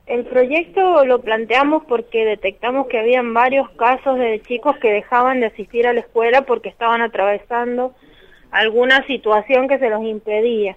El 0.05 0.27
proyecto 0.27 1.07
lo 1.07 1.23
planteamos 1.23 1.85
porque 1.89 2.27
detectamos 2.27 2.87
que 2.89 2.99
habían 2.99 3.33
varios 3.33 3.71
casos 3.71 4.19
de 4.19 4.43
chicos 4.43 4.77
que 4.77 4.93
dejaban 4.93 5.41
de 5.41 5.47
asistir 5.47 5.87
a 5.87 5.95
la 5.95 6.01
escuela 6.01 6.43
porque 6.43 6.69
estaban 6.69 7.01
atravesando 7.01 7.95
alguna 8.51 9.07
situación 9.07 9.69
que 9.69 9.79
se 9.79 9.89
los 9.89 10.03
impedía. 10.03 10.77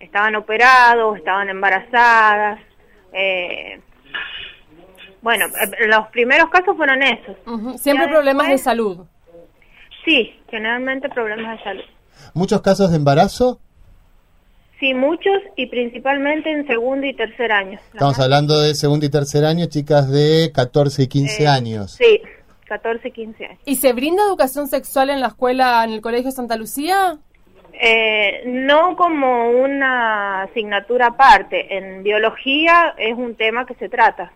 Estaban 0.00 0.36
operados, 0.36 1.18
estaban 1.18 1.50
embarazadas, 1.50 2.60
eh, 3.12 3.80
bueno, 5.22 5.46
eh, 5.46 5.86
los 5.86 6.08
primeros 6.08 6.50
casos 6.50 6.76
fueron 6.76 7.02
esos. 7.02 7.36
Siempre 7.80 8.08
problemas 8.08 8.48
de 8.48 8.58
salud. 8.58 9.06
Sí, 10.04 10.34
generalmente 10.50 11.08
problemas 11.08 11.58
de 11.58 11.64
salud. 11.64 11.84
¿Muchos 12.34 12.60
casos 12.60 12.90
de 12.90 12.96
embarazo? 12.96 13.60
Sí, 14.80 14.94
muchos 14.94 15.40
y 15.56 15.66
principalmente 15.66 16.50
en 16.50 16.66
segundo 16.66 17.06
y 17.06 17.14
tercer 17.14 17.52
año. 17.52 17.78
Estamos 17.92 18.18
hablando 18.18 18.60
de 18.60 18.74
segundo 18.74 19.06
y 19.06 19.10
tercer 19.10 19.44
año, 19.44 19.66
chicas 19.66 20.10
de 20.10 20.50
14 20.52 21.04
y 21.04 21.06
15 21.06 21.42
eh, 21.44 21.46
años. 21.46 21.92
Sí, 21.92 22.20
14 22.66 23.06
y 23.06 23.12
15 23.12 23.46
años. 23.46 23.58
¿Y 23.64 23.76
se 23.76 23.92
brinda 23.92 24.24
educación 24.24 24.66
sexual 24.66 25.10
en 25.10 25.20
la 25.20 25.28
escuela, 25.28 25.84
en 25.84 25.92
el 25.92 26.00
Colegio 26.00 26.32
Santa 26.32 26.56
Lucía? 26.56 27.18
Eh, 27.74 28.42
no 28.46 28.96
como 28.96 29.50
una 29.50 30.42
asignatura 30.42 31.08
aparte. 31.08 31.76
En 31.76 32.02
biología 32.02 32.94
es 32.98 33.14
un 33.16 33.36
tema 33.36 33.66
que 33.66 33.74
se 33.74 33.88
trata 33.88 34.32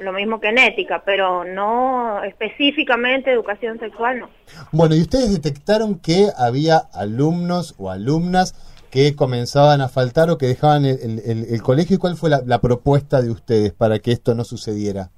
lo 0.00 0.12
mismo 0.12 0.40
que 0.40 0.48
en 0.48 0.58
ética, 0.58 1.02
pero 1.04 1.44
no 1.44 2.22
específicamente 2.24 3.32
educación 3.32 3.78
sexual, 3.78 4.20
no. 4.20 4.30
Bueno, 4.72 4.94
¿y 4.94 5.00
ustedes 5.00 5.32
detectaron 5.32 5.98
que 5.98 6.28
había 6.36 6.78
alumnos 6.92 7.74
o 7.78 7.90
alumnas 7.90 8.54
que 8.90 9.14
comenzaban 9.14 9.80
a 9.80 9.88
faltar 9.88 10.30
o 10.30 10.38
que 10.38 10.46
dejaban 10.46 10.84
el, 10.84 11.62
colegio? 11.62 11.96
¿Y 11.96 11.98
cuál 11.98 12.16
fue 12.16 12.30
la, 12.30 12.60
propuesta 12.60 13.20
de 13.20 13.30
ustedes 13.30 13.72
para 13.72 13.98
que 13.98 14.12
esto 14.12 14.34
no 14.34 14.44
sucediera? 14.44 15.10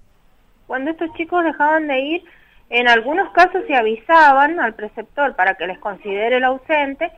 Cuando 0.67 0.91
estos 0.91 1.13
chicos 1.15 1.45
dejaban 1.45 1.87
de 1.87 2.01
ir, 2.01 2.25
en 2.71 2.89
algunos 2.89 3.31
casos 3.33 3.63
se 3.67 3.75
avisaban 3.75 4.61
al 4.61 4.75
preceptor 4.75 5.35
para 5.37 5.55
que 5.55 5.67
les 5.67 5.79
considere 5.79 6.37
el 6.37 6.45
ausente, 6.45 7.11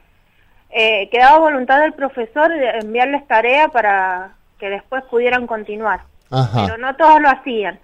eh, 0.70 1.08
quedaba 1.10 1.38
voluntad 1.38 1.80
del 1.80 1.92
profesor 1.92 2.48
de 2.48 2.78
enviarles 2.78 3.26
tarea 3.26 3.68
para 3.68 4.36
que 4.58 4.70
después 4.70 5.04
pudieran 5.04 5.46
continuar 5.46 6.11
pero 6.54 6.78
no 6.78 6.96
todos 6.96 7.20
lo 7.20 7.28
hacían. 7.28 7.78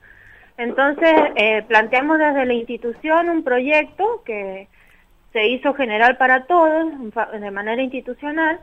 Entonces, 0.57 1.15
eh, 1.37 1.63
planteamos 1.69 2.19
desde 2.19 2.47
la 2.47 2.55
institución 2.55 3.29
un 3.29 3.45
proyecto 3.45 4.23
que 4.25 4.69
se 5.33 5.47
hizo 5.47 5.75
general 5.75 6.17
para 6.17 6.47
todos, 6.47 6.93
de 7.41 7.51
manera 7.51 7.81
institucional, 7.81 8.59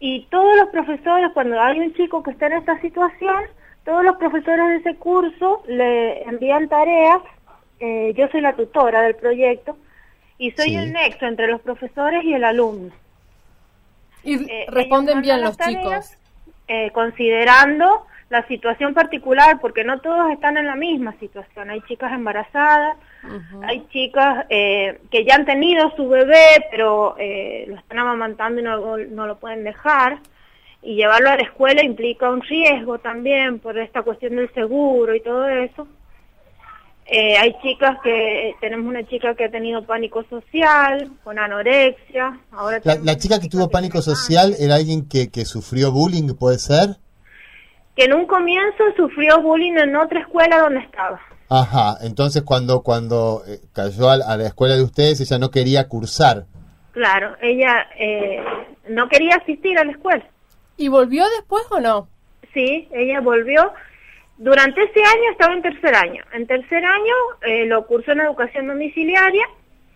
y 0.00 0.26
todos 0.26 0.56
los 0.56 0.68
profesores, 0.70 1.30
cuando 1.34 1.60
hay 1.60 1.78
un 1.78 1.94
chico 1.94 2.22
que 2.22 2.32
está 2.32 2.46
en 2.46 2.54
esta 2.54 2.80
situación, 2.80 3.44
todos 3.84 4.04
los 4.04 4.16
profesores 4.16 4.68
de 4.68 4.76
ese 4.76 4.96
curso 4.96 5.62
le 5.68 6.22
envían 6.22 6.68
tareas, 6.68 7.20
eh, 7.80 8.12
yo 8.16 8.28
soy 8.28 8.40
la 8.40 8.54
tutora 8.54 9.02
del 9.02 9.14
proyecto, 9.14 9.76
y 10.36 10.50
soy 10.52 10.76
el 10.76 10.92
nexo 10.92 11.26
entre 11.26 11.48
los 11.48 11.60
profesores 11.60 12.24
y 12.24 12.32
el 12.32 12.44
alumno. 12.44 12.92
Y 14.24 14.34
eh, 14.50 14.66
responden 14.68 15.20
bien 15.20 15.42
los 15.42 15.56
chicos. 15.58 16.16
considerando 16.92 18.07
la 18.30 18.46
situación 18.46 18.92
particular, 18.92 19.58
porque 19.60 19.84
no 19.84 20.00
todos 20.00 20.30
están 20.30 20.58
en 20.58 20.66
la 20.66 20.76
misma 20.76 21.14
situación. 21.18 21.70
Hay 21.70 21.80
chicas 21.82 22.12
embarazadas, 22.12 22.96
hay 23.62 23.86
chicas 23.90 24.44
eh, 24.50 25.00
que 25.10 25.24
ya 25.24 25.34
han 25.34 25.46
tenido 25.46 25.90
su 25.96 26.08
bebé, 26.08 26.66
pero 26.70 27.16
eh, 27.18 27.64
lo 27.68 27.76
están 27.76 28.00
amamantando 28.00 28.60
y 28.60 28.64
no, 28.64 28.98
no 28.98 29.26
lo 29.26 29.38
pueden 29.38 29.64
dejar. 29.64 30.18
Y 30.82 30.94
llevarlo 30.94 31.30
a 31.30 31.36
la 31.36 31.42
escuela 31.42 31.82
implica 31.82 32.30
un 32.30 32.42
riesgo 32.42 32.98
también 32.98 33.58
por 33.60 33.78
esta 33.78 34.02
cuestión 34.02 34.36
del 34.36 34.52
seguro 34.52 35.14
y 35.14 35.20
todo 35.20 35.48
eso. 35.48 35.88
Eh, 37.10 37.38
hay 37.38 37.56
chicas 37.62 37.96
que, 38.04 38.54
tenemos 38.60 38.86
una 38.86 39.02
chica 39.08 39.34
que 39.34 39.46
ha 39.46 39.50
tenido 39.50 39.82
pánico 39.86 40.22
social, 40.28 41.10
con 41.24 41.38
anorexia. 41.38 42.38
Ahora 42.52 42.82
la, 42.84 42.96
la 42.96 43.16
chica 43.16 43.40
que 43.40 43.48
tuvo 43.48 43.70
pánico 43.70 44.02
social 44.02 44.54
era 44.58 44.74
alguien 44.74 45.08
que, 45.08 45.30
que 45.30 45.46
sufrió 45.46 45.90
bullying, 45.90 46.34
¿puede 46.34 46.58
ser? 46.58 46.98
Que 47.98 48.04
en 48.04 48.14
un 48.14 48.26
comienzo 48.26 48.84
sufrió 48.96 49.42
bullying 49.42 49.72
en 49.72 49.96
otra 49.96 50.20
escuela 50.20 50.60
donde 50.60 50.78
estaba. 50.78 51.20
Ajá, 51.50 51.96
entonces 52.02 52.44
cuando 52.44 52.82
cuando 52.82 53.42
eh, 53.48 53.58
cayó 53.74 54.08
a, 54.08 54.14
a, 54.14 54.36
la 54.36 54.46
escuela 54.46 54.76
de 54.76 54.84
ustedes 54.84 55.20
ella 55.20 55.40
no 55.40 55.50
quería 55.50 55.88
cursar. 55.88 56.44
Claro, 56.92 57.34
ella 57.42 57.88
eh, 57.98 58.40
no 58.88 59.08
quería 59.08 59.34
asistir 59.34 59.76
a 59.80 59.84
la 59.84 59.90
escuela. 59.90 60.24
¿Y 60.76 60.86
volvió 60.86 61.24
después 61.38 61.64
o 61.70 61.80
no? 61.80 62.08
Sí, 62.54 62.86
ella 62.92 63.20
volvió 63.20 63.72
durante 64.36 64.80
ese 64.84 65.00
año 65.00 65.32
estaba 65.32 65.54
en 65.54 65.62
tercer 65.62 65.96
año. 65.96 66.22
En 66.32 66.46
tercer 66.46 66.84
año 66.84 67.14
eh, 67.42 67.66
lo 67.66 67.84
cursó 67.88 68.12
en 68.12 68.20
educación 68.20 68.68
domiciliaria, 68.68 69.44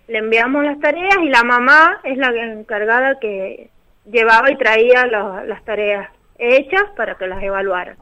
le 0.09 0.19
enviamos 0.19 0.65
las 0.65 0.81
tareas 0.81 1.19
y 1.23 1.29
la 1.29 1.45
mamá 1.45 2.01
es 2.03 2.19
la 2.19 2.31
encargada 2.31 3.21
que 3.21 3.71
llevaba 4.11 4.51
y 4.51 4.57
traía 4.57 5.07
las 5.07 5.65
tareas 5.65 6.09
hechas 6.39 6.85
para 6.97 7.17
que 7.17 7.27
las 7.27 7.43
evaluaran. 7.43 7.97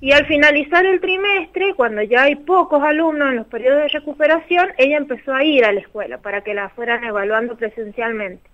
Y 0.00 0.12
al 0.12 0.26
finalizar 0.26 0.86
el 0.86 1.00
trimestre, 1.00 1.74
cuando 1.74 2.02
ya 2.02 2.22
hay 2.22 2.36
pocos 2.36 2.82
alumnos 2.82 3.30
en 3.30 3.36
los 3.36 3.46
periodos 3.48 3.82
de 3.82 3.88
recuperación, 3.88 4.68
ella 4.78 4.96
empezó 4.96 5.34
a 5.34 5.42
ir 5.42 5.64
a 5.64 5.72
la 5.72 5.80
escuela 5.80 6.18
para 6.18 6.42
que 6.42 6.54
la 6.54 6.68
fueran 6.68 7.02
evaluando 7.02 7.56
presencialmente. 7.56 8.48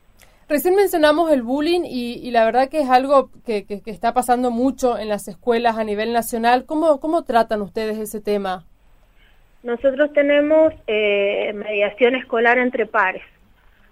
Recién 0.48 0.74
mencionamos 0.74 1.32
el 1.32 1.42
bullying 1.42 1.82
y, 1.84 2.20
y, 2.22 2.30
la 2.30 2.44
verdad 2.44 2.68
que 2.68 2.80
es 2.80 2.90
algo 2.90 3.30
que, 3.46 3.64
que, 3.64 3.80
que, 3.80 3.90
está 3.90 4.12
pasando 4.12 4.50
mucho 4.50 4.98
en 4.98 5.08
las 5.08 5.26
escuelas 5.26 5.78
a 5.78 5.84
nivel 5.84 6.12
nacional. 6.12 6.66
¿Cómo, 6.66 7.00
cómo 7.00 7.24
tratan 7.24 7.62
ustedes 7.62 7.98
ese 7.98 8.20
tema? 8.20 8.64
Nosotros 9.62 10.12
tenemos 10.12 10.74
eh, 10.86 11.52
mediación 11.54 12.14
escolar 12.14 12.58
entre 12.58 12.84
pares. 12.84 13.22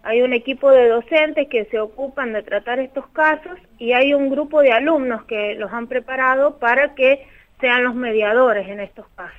Hay 0.04 0.22
un 0.22 0.32
equipo 0.32 0.70
de 0.70 0.88
docentes 0.88 1.48
que 1.48 1.64
se 1.66 1.78
ocupan 1.78 2.32
de 2.32 2.42
tratar 2.42 2.80
estos 2.80 3.06
casos 3.08 3.58
y 3.78 3.92
hay 3.92 4.14
un 4.14 4.30
grupo 4.30 4.60
de 4.60 4.72
alumnos 4.72 5.24
que 5.24 5.54
los 5.54 5.72
han 5.72 5.86
preparado 5.86 6.58
para 6.58 6.94
que 6.94 7.26
sean 7.60 7.84
los 7.84 7.94
mediadores 7.94 8.68
en 8.68 8.80
estos 8.80 9.06
casos. 9.14 9.36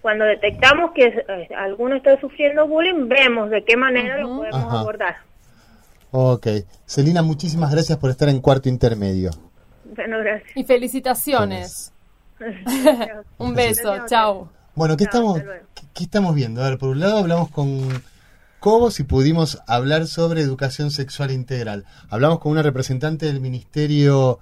Cuando 0.00 0.24
detectamos 0.24 0.92
que 0.92 1.06
eh, 1.06 1.48
alguno 1.56 1.96
está 1.96 2.20
sufriendo 2.20 2.68
bullying, 2.68 3.08
vemos 3.08 3.50
de 3.50 3.64
qué 3.64 3.76
manera 3.76 4.16
uh 4.16 4.18
-huh. 4.18 4.22
lo 4.22 4.36
podemos 4.36 4.64
Ajá. 4.64 4.80
abordar. 4.80 5.16
Ok. 6.12 6.46
Celina, 6.86 7.22
muchísimas 7.22 7.72
gracias 7.72 7.98
por 7.98 8.10
estar 8.10 8.28
en 8.28 8.40
cuarto 8.40 8.68
intermedio. 8.68 9.30
Bueno, 9.84 10.18
gracias. 10.18 10.56
Y 10.56 10.62
felicitaciones. 10.64 11.92
Un 13.38 13.54
beso, 13.54 14.06
chao. 14.06 14.48
Bueno, 14.74 14.96
¿qué, 14.96 15.04
estamos, 15.04 15.40
¿qué, 15.92 16.04
estamos 16.04 16.34
viendo? 16.34 16.62
A 16.62 16.68
ver, 16.68 16.78
por 16.78 16.90
un 16.90 17.00
lado 17.00 17.18
hablamos 17.18 17.50
con 17.50 17.88
Cobos 18.64 18.98
y 18.98 19.02
pudimos 19.02 19.58
hablar 19.66 20.06
sobre 20.06 20.40
educación 20.40 20.90
sexual 20.90 21.30
integral. 21.30 21.84
Hablamos 22.08 22.38
con 22.38 22.50
una 22.50 22.62
representante 22.62 23.26
del 23.26 23.42
Ministerio 23.42 24.38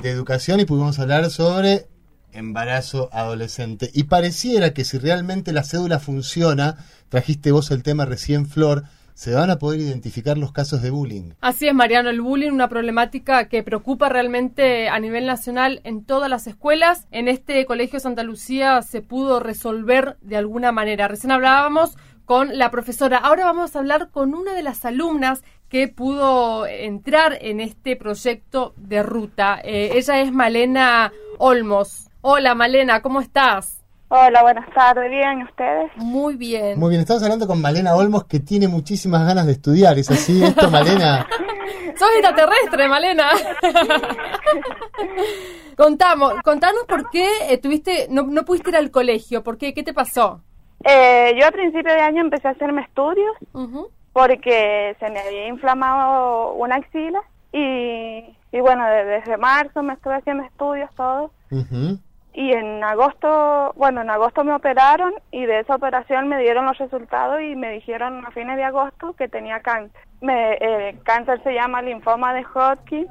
de 0.00 0.08
Educación 0.08 0.60
y 0.60 0.64
pudimos 0.64 0.98
hablar 0.98 1.28
sobre 1.28 1.86
embarazo 2.32 3.10
adolescente. 3.12 3.90
Y 3.92 4.04
pareciera 4.04 4.72
que 4.72 4.86
si 4.86 4.96
realmente 4.96 5.52
la 5.52 5.62
cédula 5.62 5.98
funciona, 5.98 6.78
trajiste 7.10 7.52
vos 7.52 7.70
el 7.70 7.82
tema 7.82 8.06
recién, 8.06 8.46
Flor, 8.46 8.84
se 9.12 9.34
van 9.34 9.50
a 9.50 9.58
poder 9.58 9.80
identificar 9.80 10.38
los 10.38 10.52
casos 10.52 10.80
de 10.80 10.88
bullying. 10.88 11.32
Así 11.42 11.68
es, 11.68 11.74
Mariano, 11.74 12.08
el 12.08 12.22
bullying, 12.22 12.52
una 12.52 12.70
problemática 12.70 13.48
que 13.48 13.62
preocupa 13.62 14.08
realmente 14.08 14.88
a 14.88 14.98
nivel 15.00 15.26
nacional 15.26 15.82
en 15.84 16.02
todas 16.02 16.30
las 16.30 16.46
escuelas. 16.46 17.06
En 17.10 17.28
este 17.28 17.66
Colegio 17.66 18.00
Santa 18.00 18.22
Lucía 18.22 18.80
se 18.80 19.02
pudo 19.02 19.38
resolver 19.38 20.16
de 20.22 20.38
alguna 20.38 20.72
manera. 20.72 21.08
Recién 21.08 21.30
hablábamos 21.30 21.98
con 22.26 22.58
la 22.58 22.70
profesora. 22.70 23.18
Ahora 23.18 23.46
vamos 23.46 23.74
a 23.74 23.78
hablar 23.78 24.10
con 24.10 24.34
una 24.34 24.52
de 24.52 24.62
las 24.62 24.84
alumnas 24.84 25.42
que 25.70 25.88
pudo 25.88 26.66
entrar 26.66 27.38
en 27.40 27.60
este 27.60 27.96
proyecto 27.96 28.74
de 28.76 29.02
ruta. 29.02 29.58
Eh, 29.62 29.92
ella 29.94 30.20
es 30.20 30.32
Malena 30.32 31.12
Olmos. 31.38 32.10
Hola, 32.20 32.54
Malena, 32.54 33.00
¿cómo 33.00 33.20
estás? 33.20 33.84
Hola, 34.08 34.42
buenas 34.42 34.68
tardes. 34.74 35.10
¿Bien 35.10 35.42
ustedes? 35.42 35.90
Muy 35.96 36.36
bien. 36.36 36.78
Muy 36.78 36.90
bien. 36.90 37.00
Estamos 37.00 37.22
hablando 37.22 37.46
con 37.46 37.60
Malena 37.60 37.94
Olmos, 37.94 38.24
que 38.24 38.40
tiene 38.40 38.68
muchísimas 38.68 39.26
ganas 39.26 39.46
de 39.46 39.52
estudiar. 39.52 39.98
¿Es 39.98 40.10
así 40.10 40.42
esto, 40.42 40.70
Malena? 40.70 41.26
Sos 41.98 42.08
extraterrestre, 42.18 42.88
Malena. 42.88 43.30
Contamos, 45.76 46.34
contanos 46.42 46.84
por 46.88 47.10
qué 47.10 47.28
eh, 47.50 47.58
tuviste, 47.58 48.06
no, 48.10 48.22
no 48.22 48.44
pudiste 48.44 48.70
ir 48.70 48.76
al 48.76 48.90
colegio. 48.90 49.42
¿Por 49.42 49.58
qué? 49.58 49.74
¿Qué 49.74 49.82
te 49.82 49.92
pasó? 49.92 50.42
Eh, 50.84 51.34
yo 51.40 51.46
a 51.46 51.50
principio 51.50 51.92
de 51.92 52.00
año 52.00 52.20
empecé 52.20 52.48
a 52.48 52.52
hacerme 52.52 52.82
estudios 52.82 53.34
uh 53.52 53.66
-huh. 53.66 53.88
porque 54.12 54.96
se 55.00 55.10
me 55.10 55.20
había 55.20 55.48
inflamado 55.48 56.52
una 56.54 56.76
axila 56.76 57.20
y, 57.52 58.24
y 58.52 58.60
bueno, 58.60 58.86
desde 58.86 59.36
marzo 59.36 59.82
me 59.82 59.94
estuve 59.94 60.14
haciendo 60.14 60.44
estudios 60.44 60.90
todo. 60.94 61.30
Uh 61.50 61.56
-huh 61.56 61.98
y 62.36 62.52
en 62.52 62.84
agosto, 62.84 63.72
bueno, 63.76 64.02
en 64.02 64.10
agosto 64.10 64.44
me 64.44 64.52
operaron 64.52 65.14
y 65.32 65.46
de 65.46 65.60
esa 65.60 65.74
operación 65.74 66.28
me 66.28 66.38
dieron 66.38 66.66
los 66.66 66.76
resultados 66.76 67.40
y 67.40 67.56
me 67.56 67.70
dijeron 67.70 68.26
a 68.26 68.30
fines 68.30 68.58
de 68.58 68.64
agosto 68.64 69.14
que 69.14 69.26
tenía 69.26 69.60
cáncer. 69.60 70.02
Me, 70.20 70.52
eh, 70.60 70.98
cáncer 71.02 71.42
se 71.42 71.54
llama 71.54 71.80
linfoma 71.80 72.34
de 72.34 72.44
Hodgkin, 72.44 73.06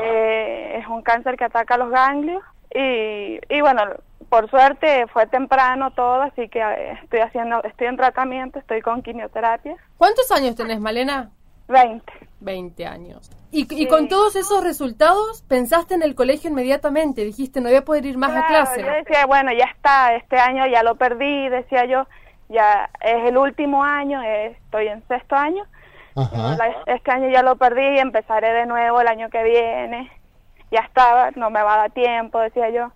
eh, 0.00 0.78
es 0.78 0.86
un 0.86 1.02
cáncer 1.02 1.36
que 1.36 1.44
ataca 1.44 1.76
los 1.76 1.90
ganglios 1.90 2.44
y, 2.72 3.40
y 3.48 3.60
bueno, 3.60 3.82
por 4.28 4.50
suerte 4.50 5.06
fue 5.12 5.26
temprano 5.26 5.90
todo, 5.92 6.22
así 6.22 6.48
que 6.48 6.60
eh, 6.60 6.98
estoy 7.02 7.20
haciendo, 7.20 7.62
estoy 7.64 7.86
en 7.88 7.96
tratamiento, 7.96 8.58
estoy 8.58 8.80
con 8.82 9.02
quimioterapia. 9.02 9.76
¿Cuántos 9.96 10.30
años 10.30 10.56
tenés, 10.56 10.80
Malena? 10.80 11.30
20. 11.68 12.12
20 12.40 12.86
años. 12.86 13.30
Y, 13.50 13.66
y, 13.82 13.86
con 13.86 14.08
todos 14.08 14.36
esos 14.36 14.64
resultados, 14.64 15.42
pensaste 15.42 15.94
en 15.94 16.02
el 16.02 16.14
colegio 16.14 16.50
inmediatamente, 16.50 17.24
dijiste, 17.24 17.60
no 17.60 17.68
voy 17.68 17.78
a 17.78 17.84
poder 17.84 18.04
ir 18.04 18.18
más 18.18 18.30
claro, 18.30 18.44
a 18.44 18.48
clase. 18.48 18.82
Yo 18.82 18.92
decía, 18.92 19.26
bueno, 19.26 19.52
ya 19.52 19.66
está, 19.66 20.14
este 20.16 20.36
año 20.36 20.66
ya 20.66 20.82
lo 20.82 20.96
perdí, 20.96 21.48
decía 21.48 21.84
yo, 21.84 22.06
ya 22.48 22.90
es 23.00 23.24
el 23.26 23.38
último 23.38 23.84
año, 23.84 24.20
estoy 24.22 24.88
en 24.88 25.06
sexto 25.06 25.36
año, 25.36 25.64
Ajá. 26.16 26.58
este 26.86 27.10
año 27.10 27.30
ya 27.30 27.42
lo 27.42 27.56
perdí 27.56 27.96
y 27.96 27.98
empezaré 27.98 28.52
de 28.52 28.66
nuevo 28.66 29.00
el 29.00 29.08
año 29.08 29.30
que 29.30 29.42
viene 29.44 30.10
ya 30.70 30.80
estaba, 30.80 31.30
no 31.36 31.50
me 31.50 31.62
va 31.62 31.74
a 31.74 31.78
dar 31.78 31.90
tiempo, 31.92 32.40
decía 32.40 32.70
yo. 32.70 32.92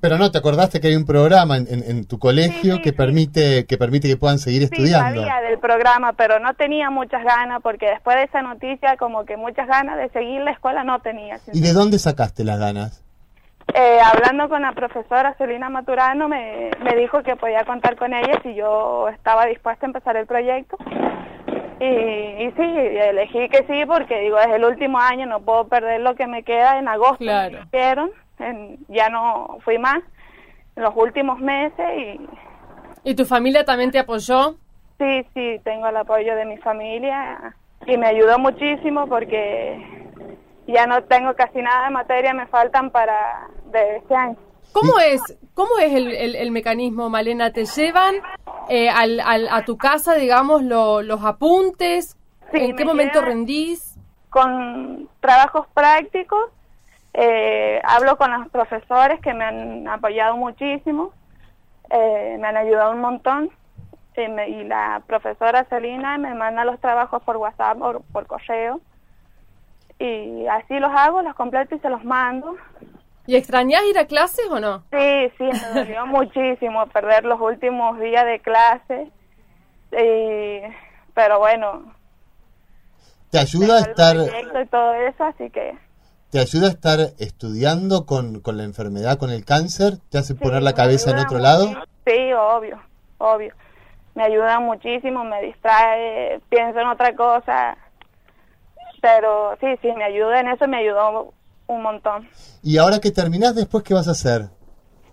Pero 0.00 0.18
no, 0.18 0.30
¿te 0.30 0.38
acordaste 0.38 0.80
que 0.80 0.88
hay 0.88 0.96
un 0.96 1.06
programa 1.06 1.56
en, 1.56 1.66
en, 1.68 1.82
en 1.82 2.06
tu 2.06 2.18
colegio 2.18 2.74
sí, 2.74 2.78
sí, 2.78 2.82
que 2.82 2.90
sí. 2.90 2.96
permite 2.96 3.66
que 3.66 3.78
permite 3.78 4.08
que 4.08 4.16
puedan 4.16 4.38
seguir 4.38 4.62
estudiando? 4.62 5.22
Sí, 5.22 5.28
sabía 5.28 5.40
del 5.48 5.58
programa, 5.58 6.12
pero 6.12 6.38
no 6.38 6.54
tenía 6.54 6.90
muchas 6.90 7.24
ganas 7.24 7.62
porque 7.62 7.86
después 7.86 8.16
de 8.16 8.24
esa 8.24 8.42
noticia 8.42 8.96
como 8.96 9.24
que 9.24 9.36
muchas 9.36 9.66
ganas 9.66 9.96
de 9.98 10.08
seguir 10.10 10.40
la 10.42 10.50
escuela 10.52 10.84
no 10.84 11.00
tenía. 11.00 11.38
¿Y 11.52 11.60
de 11.60 11.72
dónde 11.72 11.98
sacaste 11.98 12.44
las 12.44 12.58
ganas? 12.58 13.02
Eh, 13.74 14.00
hablando 14.04 14.48
con 14.48 14.62
la 14.62 14.72
profesora 14.72 15.34
Celina 15.38 15.70
Maturano 15.70 16.28
me, 16.28 16.70
me 16.82 16.96
dijo 16.96 17.22
que 17.22 17.36
podía 17.36 17.64
contar 17.64 17.96
con 17.96 18.12
ella 18.12 18.40
si 18.42 18.54
yo 18.54 19.08
estaba 19.08 19.46
dispuesta 19.46 19.86
a 19.86 19.88
empezar 19.88 20.16
el 20.16 20.26
proyecto. 20.26 20.76
Y, 21.82 22.44
y, 22.44 22.52
sí, 22.52 22.62
elegí 22.62 23.48
que 23.48 23.64
sí 23.66 23.84
porque 23.86 24.20
digo, 24.20 24.38
es 24.38 24.48
el 24.54 24.64
último 24.64 25.00
año, 25.00 25.26
no 25.26 25.40
puedo 25.40 25.66
perder 25.66 26.00
lo 26.00 26.14
que 26.14 26.28
me 26.28 26.44
queda 26.44 26.78
en 26.78 26.86
agosto. 26.86 27.18
Claro. 27.18 27.58
Me 27.58 27.64
hicieron, 27.64 28.10
en, 28.38 28.78
ya 28.88 29.08
no 29.08 29.58
fui 29.64 29.78
más 29.78 29.98
en 30.76 30.82
los 30.84 30.94
últimos 30.94 31.40
meses 31.40 31.86
y... 31.96 32.20
¿Y 33.02 33.14
tu 33.16 33.24
familia 33.24 33.64
también 33.64 33.90
te 33.90 33.98
apoyó? 33.98 34.54
Sí, 34.98 35.26
sí, 35.34 35.60
tengo 35.64 35.88
el 35.88 35.96
apoyo 35.96 36.36
de 36.36 36.44
mi 36.44 36.56
familia 36.58 37.56
y 37.84 37.96
me 37.96 38.06
ayudó 38.06 38.38
muchísimo 38.38 39.08
porque 39.08 39.84
ya 40.68 40.86
no 40.86 41.02
tengo 41.02 41.34
casi 41.34 41.60
nada 41.60 41.86
de 41.86 41.90
materia, 41.90 42.32
me 42.32 42.46
faltan 42.46 42.90
para 42.90 43.48
de 43.72 43.96
este 43.96 44.14
año. 44.14 44.36
¿Cómo 44.72 44.98
es, 44.98 45.20
cómo 45.54 45.78
es 45.78 45.92
el, 45.92 46.12
el, 46.12 46.34
el 46.34 46.50
mecanismo, 46.50 47.10
Malena? 47.10 47.52
¿Te 47.52 47.66
llevan 47.66 48.16
eh, 48.68 48.88
al, 48.88 49.20
al, 49.20 49.48
a 49.48 49.64
tu 49.64 49.76
casa, 49.76 50.14
digamos, 50.14 50.62
lo, 50.62 51.02
los 51.02 51.24
apuntes? 51.24 52.16
Sí, 52.52 52.58
¿En 52.58 52.76
qué 52.76 52.84
momento 52.84 53.20
rendís? 53.20 53.98
Con 54.30 55.08
trabajos 55.20 55.66
prácticos. 55.74 56.50
Eh, 57.14 57.80
hablo 57.84 58.16
con 58.16 58.32
los 58.32 58.48
profesores 58.48 59.20
que 59.20 59.34
me 59.34 59.44
han 59.44 59.88
apoyado 59.88 60.36
muchísimo. 60.36 61.12
Eh, 61.90 62.38
me 62.40 62.48
han 62.48 62.56
ayudado 62.56 62.92
un 62.92 63.00
montón. 63.00 63.50
Y, 64.16 64.28
me, 64.28 64.48
y, 64.48 64.64
la 64.64 65.02
profesora 65.06 65.64
Celina 65.64 66.18
me 66.18 66.34
manda 66.34 66.64
los 66.64 66.78
trabajos 66.80 67.22
por 67.22 67.36
WhatsApp 67.36 67.80
o 67.80 68.00
por 68.12 68.26
correo. 68.26 68.80
Y 69.98 70.46
así 70.46 70.78
los 70.78 70.90
hago, 70.94 71.22
los 71.22 71.34
completo 71.34 71.74
y 71.74 71.78
se 71.78 71.88
los 71.88 72.04
mando 72.04 72.56
¿Y 73.26 73.36
extrañás 73.36 73.82
ir 73.84 73.98
a 73.98 74.06
clases 74.06 74.46
o 74.50 74.58
no? 74.58 74.82
Sí, 74.90 75.32
sí, 75.38 75.44
me 75.44 75.80
dolió 75.80 76.06
muchísimo 76.06 76.86
perder 76.86 77.24
los 77.24 77.40
últimos 77.40 77.98
días 78.00 78.24
de 78.26 78.40
clase. 78.40 79.10
Y, 79.92 80.60
pero 81.14 81.38
bueno. 81.38 81.94
¿Te 83.30 83.38
ayuda 83.38 83.76
a 83.76 83.80
estar... 83.80 84.16
Y 84.16 84.66
todo 84.66 84.94
eso, 84.94 85.24
así 85.24 85.50
que... 85.50 85.76
¿Te 86.30 86.40
ayuda 86.40 86.66
a 86.66 86.70
estar 86.70 86.98
estudiando 87.18 88.06
con, 88.06 88.40
con 88.40 88.56
la 88.56 88.64
enfermedad, 88.64 89.18
con 89.18 89.30
el 89.30 89.44
cáncer? 89.44 89.98
¿Te 90.10 90.18
hace 90.18 90.34
poner 90.34 90.62
la 90.62 90.72
cabeza 90.72 91.10
en 91.10 91.18
otro 91.18 91.38
lado? 91.38 91.68
Sí, 92.06 92.32
obvio, 92.32 92.80
obvio. 93.18 93.54
Me 94.14 94.24
ayuda 94.24 94.58
muchísimo, 94.58 95.24
me 95.24 95.42
distrae, 95.42 96.40
pienso 96.48 96.80
en 96.80 96.88
otra 96.88 97.14
cosa. 97.14 97.76
Pero 99.02 99.56
sí, 99.60 99.66
sí, 99.82 99.92
me 99.92 100.04
ayuda 100.04 100.40
en 100.40 100.48
eso, 100.48 100.66
me 100.66 100.78
ayudó 100.78 101.34
un 101.74 101.82
montón. 101.82 102.28
¿Y 102.62 102.78
ahora 102.78 102.98
que 102.98 103.10
terminás, 103.10 103.54
después 103.54 103.84
qué 103.84 103.94
vas 103.94 104.08
a 104.08 104.12
hacer? 104.12 104.48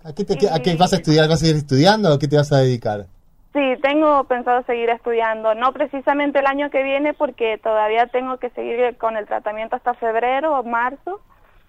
¿A 0.04 0.12
qué, 0.14 0.24
te, 0.24 0.48
¿A 0.50 0.58
qué 0.60 0.76
vas 0.76 0.92
a 0.92 0.96
estudiar? 0.96 1.28
¿Vas 1.28 1.42
a 1.42 1.46
seguir 1.46 1.56
estudiando 1.56 2.10
o 2.10 2.14
a 2.14 2.18
qué 2.18 2.28
te 2.28 2.36
vas 2.36 2.52
a 2.52 2.58
dedicar? 2.58 3.06
Sí, 3.52 3.60
tengo 3.82 4.24
pensado 4.24 4.62
seguir 4.64 4.88
estudiando, 4.90 5.54
no 5.54 5.72
precisamente 5.72 6.38
el 6.38 6.46
año 6.46 6.70
que 6.70 6.84
viene 6.84 7.14
porque 7.14 7.58
todavía 7.58 8.06
tengo 8.06 8.38
que 8.38 8.48
seguir 8.50 8.96
con 8.96 9.16
el 9.16 9.26
tratamiento 9.26 9.74
hasta 9.74 9.94
febrero 9.94 10.58
o 10.58 10.62
marzo. 10.62 11.20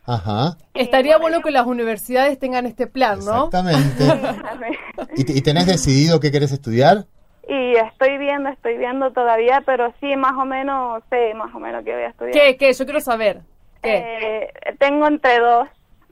Ajá. 0.06 0.58
Estaría 0.74 1.18
bueno 1.18 1.42
que 1.42 1.52
las 1.52 1.66
universidades 1.66 2.38
tengan 2.38 2.68
este 2.68 2.86
plan, 2.86 3.20
¿no? 3.26 3.46
Exactamente. 3.46 4.04
¿Y, 5.16 5.38
¿Y 5.38 5.42
tenés 5.42 5.66
decidido 5.66 6.20
qué 6.20 6.32
querés 6.32 6.52
estudiar? 6.52 7.06
Y 7.48 7.76
estoy 7.76 8.18
viendo, 8.18 8.50
estoy 8.50 8.78
viendo 8.78 9.12
todavía, 9.12 9.64
pero 9.66 9.94
sí, 10.00 10.16
más 10.16 10.34
o 10.34 10.46
menos, 10.46 11.04
sé 11.10 11.34
más 11.34 11.54
o 11.54 11.60
menos 11.60 11.84
qué 11.84 11.94
voy 11.94 12.04
a 12.04 12.10
estudiar. 12.10 12.34
¿Qué? 12.34 12.58
¿Qué? 12.58 12.74
Yo 12.74 12.86
quiero 12.86 13.02
saber. 13.02 13.42
¿Qué? 13.82 14.50
Eh, 14.54 14.76
tengo 14.80 15.08
entre 15.08 15.40
dos. 15.40 15.68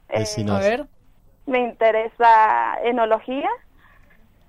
Eh, 0.10 0.26
a 0.50 0.60
ver. 0.60 0.86
Me 1.46 1.60
interesa 1.60 2.80
enología. 2.84 3.50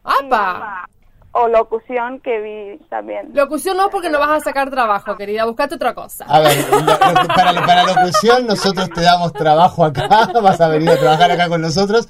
¡Apa! 0.04 0.86
o 1.32 1.48
locución 1.48 2.20
que 2.20 2.40
vi 2.40 2.84
también. 2.88 3.30
Locución 3.34 3.76
no 3.76 3.88
porque 3.88 4.10
no 4.10 4.18
vas 4.18 4.30
a 4.30 4.40
sacar 4.40 4.70
trabajo, 4.70 5.16
querida, 5.16 5.44
buscate 5.44 5.76
otra 5.76 5.94
cosa. 5.94 6.24
A 6.26 6.40
ver, 6.40 6.56
para, 7.28 7.66
para 7.66 7.84
locución 7.84 8.46
nosotros 8.46 8.90
te 8.90 9.02
damos 9.02 9.32
trabajo 9.32 9.84
acá, 9.84 10.28
vas 10.42 10.60
a 10.60 10.68
venir 10.68 10.90
a 10.90 10.96
trabajar 10.96 11.30
acá 11.30 11.48
con 11.48 11.60
nosotros, 11.60 12.08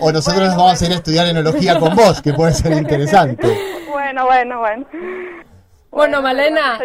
o 0.00 0.10
nosotros 0.12 0.48
nos 0.48 0.56
vamos 0.56 0.80
a 0.80 0.86
ir 0.86 0.92
a 0.92 0.94
estudiar 0.94 1.26
enología 1.26 1.78
con 1.78 1.94
vos, 1.94 2.22
que 2.22 2.32
puede 2.32 2.52
ser 2.52 2.72
interesante. 2.72 3.46
Bueno, 3.90 4.24
bueno, 4.26 4.58
bueno. 4.60 4.86
Bueno, 5.94 6.22
Malena, 6.22 6.78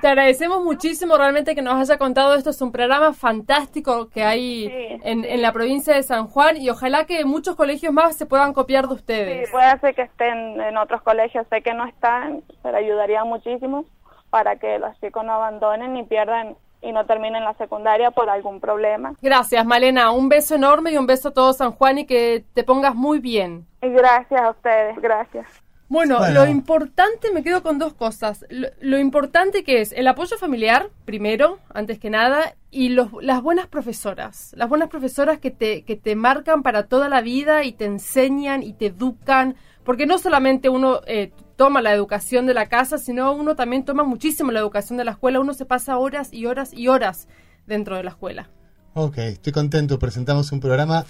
te 0.00 0.08
agradecemos 0.08 0.62
muchísimo 0.62 1.16
realmente 1.16 1.54
que 1.54 1.62
nos 1.62 1.74
haya 1.74 1.98
contado 1.98 2.34
esto. 2.34 2.50
Es 2.50 2.62
un 2.62 2.72
programa 2.72 3.12
fantástico 3.12 4.08
que 4.08 4.24
hay 4.24 4.98
en, 5.02 5.24
en, 5.24 5.42
la 5.42 5.52
provincia 5.52 5.94
de 5.94 6.02
San 6.02 6.26
Juan 6.26 6.56
y 6.56 6.70
ojalá 6.70 7.04
que 7.04 7.24
muchos 7.24 7.54
colegios 7.56 7.92
más 7.92 8.16
se 8.16 8.26
puedan 8.26 8.52
copiar 8.52 8.88
de 8.88 8.94
ustedes. 8.94 9.46
Sí, 9.46 9.52
puede 9.52 9.78
ser 9.78 9.94
que 9.94 10.02
estén 10.02 10.60
en 10.60 10.76
otros 10.76 11.02
colegios. 11.02 11.46
Sé 11.48 11.62
que 11.62 11.74
no 11.74 11.84
están, 11.84 12.42
pero 12.62 12.76
ayudaría 12.76 13.24
muchísimo 13.24 13.84
para 14.30 14.56
que 14.56 14.78
los 14.78 14.98
chicos 15.00 15.24
no 15.24 15.32
abandonen 15.32 15.92
ni 15.92 16.04
pierdan 16.04 16.56
y 16.82 16.92
no 16.92 17.04
terminen 17.04 17.44
la 17.44 17.54
secundaria 17.54 18.10
por 18.10 18.30
algún 18.30 18.60
problema. 18.60 19.14
Gracias, 19.20 19.64
Malena. 19.66 20.12
Un 20.12 20.28
beso 20.28 20.54
enorme 20.54 20.92
y 20.92 20.96
un 20.96 21.06
beso 21.06 21.28
a 21.28 21.34
todo 21.34 21.52
San 21.52 21.72
Juan 21.72 21.98
y 21.98 22.06
que 22.06 22.44
te 22.54 22.64
pongas 22.64 22.94
muy 22.94 23.18
bien. 23.18 23.66
Y 23.82 23.88
gracias 23.90 24.40
a 24.40 24.50
ustedes, 24.50 24.96
gracias. 25.00 25.46
Bueno, 25.90 26.20
lo 26.30 26.46
importante, 26.46 27.32
me 27.32 27.42
quedo 27.42 27.64
con 27.64 27.80
dos 27.80 27.94
cosas. 27.94 28.46
Lo, 28.48 28.96
importante 29.00 29.64
que 29.64 29.80
es 29.80 29.90
el 29.90 30.06
apoyo 30.06 30.38
familiar, 30.38 30.88
primero, 31.04 31.58
antes 31.74 31.98
que 31.98 32.10
nada, 32.10 32.54
y 32.70 32.90
los, 32.90 33.08
las 33.20 33.42
buenas 33.42 33.66
profesoras. 33.66 34.52
Las 34.56 34.68
buenas 34.68 34.88
profesoras 34.88 35.40
que 35.40 35.50
te, 35.50 35.82
que 35.82 35.96
te 35.96 36.14
marcan 36.14 36.62
para 36.62 36.86
toda 36.86 37.08
la 37.08 37.22
vida 37.22 37.64
y 37.64 37.72
te 37.72 37.86
enseñan 37.86 38.62
y 38.62 38.72
te 38.74 38.86
educan. 38.86 39.56
Porque 39.82 40.06
no 40.06 40.18
solamente 40.18 40.68
uno 40.68 41.00
eh, 41.08 41.32
toma 41.56 41.82
la 41.82 41.92
educación 41.92 42.46
de 42.46 42.54
la 42.54 42.68
casa, 42.68 42.96
sino 42.96 43.32
uno 43.32 43.56
también 43.56 43.84
toma 43.84 44.04
muchísimo 44.04 44.52
la 44.52 44.60
educación 44.60 44.96
de 44.96 45.02
la 45.02 45.10
escuela. 45.10 45.40
Uno 45.40 45.54
se 45.54 45.64
pasa 45.64 45.98
horas 45.98 46.32
y 46.32 46.46
horas 46.46 46.72
y 46.72 46.86
horas 46.86 47.26
dentro 47.66 47.96
de 47.96 48.04
la 48.04 48.10
escuela. 48.10 48.48
Ok, 48.94 49.18
estoy 49.18 49.52
contento. 49.52 49.98
Presentamos 49.98 50.52
un 50.52 50.60
programa 50.60 51.04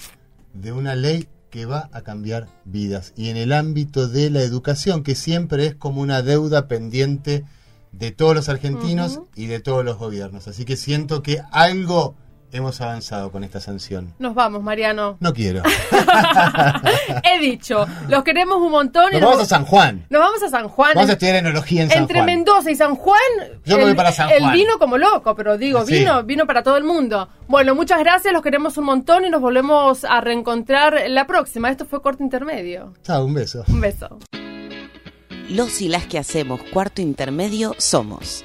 de 0.55 0.73
una 0.73 0.95
ley 0.95 1.29
que 1.51 1.67
va 1.67 1.91
a 1.93 2.03
cambiar 2.03 2.49
vidas 2.65 3.13
y 3.17 3.29
en 3.29 3.37
el 3.37 3.53
ámbito 3.53 4.09
de 4.09 4.31
la 4.31 4.43
educación, 4.43 5.03
que 5.03 5.15
siempre 5.15 5.67
es 5.67 5.75
como 5.75 6.01
una 6.01 6.23
deuda 6.23 6.69
pendiente 6.69 7.45
de 7.93 8.13
todos 8.13 8.35
los 8.35 8.49
argentinos 8.49 9.21
y 9.35 9.47
de 9.47 9.61
todos 9.61 9.85
los 9.85 9.99
gobiernos. 9.99 10.49
Así 10.49 10.65
que 10.65 10.77
siento 10.77 11.23
que 11.23 11.43
algo 11.51 12.15
hemos 12.53 12.81
avanzado 12.81 13.31
con 13.31 13.45
esta 13.45 13.61
sanción. 13.61 14.13
Nos 14.19 14.35
vamos, 14.35 14.63
Mariano. 14.63 15.17
No 15.21 15.33
quiero. 15.33 15.63
He 17.25 17.39
dicho, 17.41 17.87
los 18.09 18.25
queremos 18.25 18.59
un 18.59 18.71
montón. 18.71 19.13
Nos 19.13 19.21
vamos 19.21 19.41
a 19.41 19.45
San 19.47 19.65
Juan. 19.65 20.07
Nos 20.11 20.21
vamos 20.21 20.43
a 20.43 20.49
San 20.49 20.69
Juan. 20.69 20.93
Vamos 20.95 21.11
a 21.11 21.13
estudiar 21.15 21.37
enología 21.37 21.83
en 21.83 21.89
San 21.89 21.99
Juan. 21.99 22.03
Entre 22.03 22.23
Mendoza 22.23 22.71
y 22.71 22.75
San 22.77 22.97
Juan. 22.97 23.21
Yo 23.65 23.77
me 23.77 23.85
voy 23.85 23.95
para 23.95 24.13
San 24.13 24.29
Juan. 24.29 24.43
El 24.43 24.51
vino 24.53 24.79
como 24.79 24.99
loco, 24.99 25.35
pero 25.35 25.59
digo, 25.59 25.85
vino, 25.85 26.23
vino 26.25 26.47
para 26.47 26.63
todo 26.63 26.77
el 26.77 26.85
mundo. 26.85 27.29
Bueno, 27.49 27.75
muchas 27.75 27.99
gracias, 28.01 28.33
los 28.33 28.43
queremos 28.43 28.77
un 28.79 28.85
montón 28.85 29.25
y 29.25 29.31
nos 29.31 29.41
volvemos 29.41 30.05
a 30.05 30.21
reencontrar 30.21 31.03
la 31.09 31.27
próxima. 31.27 31.71
Esto 31.71 31.85
fue 31.85 32.03
Corte 32.03 32.23
Intermedio. 32.23 32.95
Chao, 33.03 33.25
un 33.25 33.35
beso. 33.35 33.65
Un 33.69 33.81
beso. 33.81 34.19
Los 35.49 35.83
y 35.83 35.89
las 35.89 36.07
que 36.07 36.19
hacemos 36.19 36.61
Cuarto 36.73 37.03
Intermedio 37.03 37.75
somos. 37.79 38.45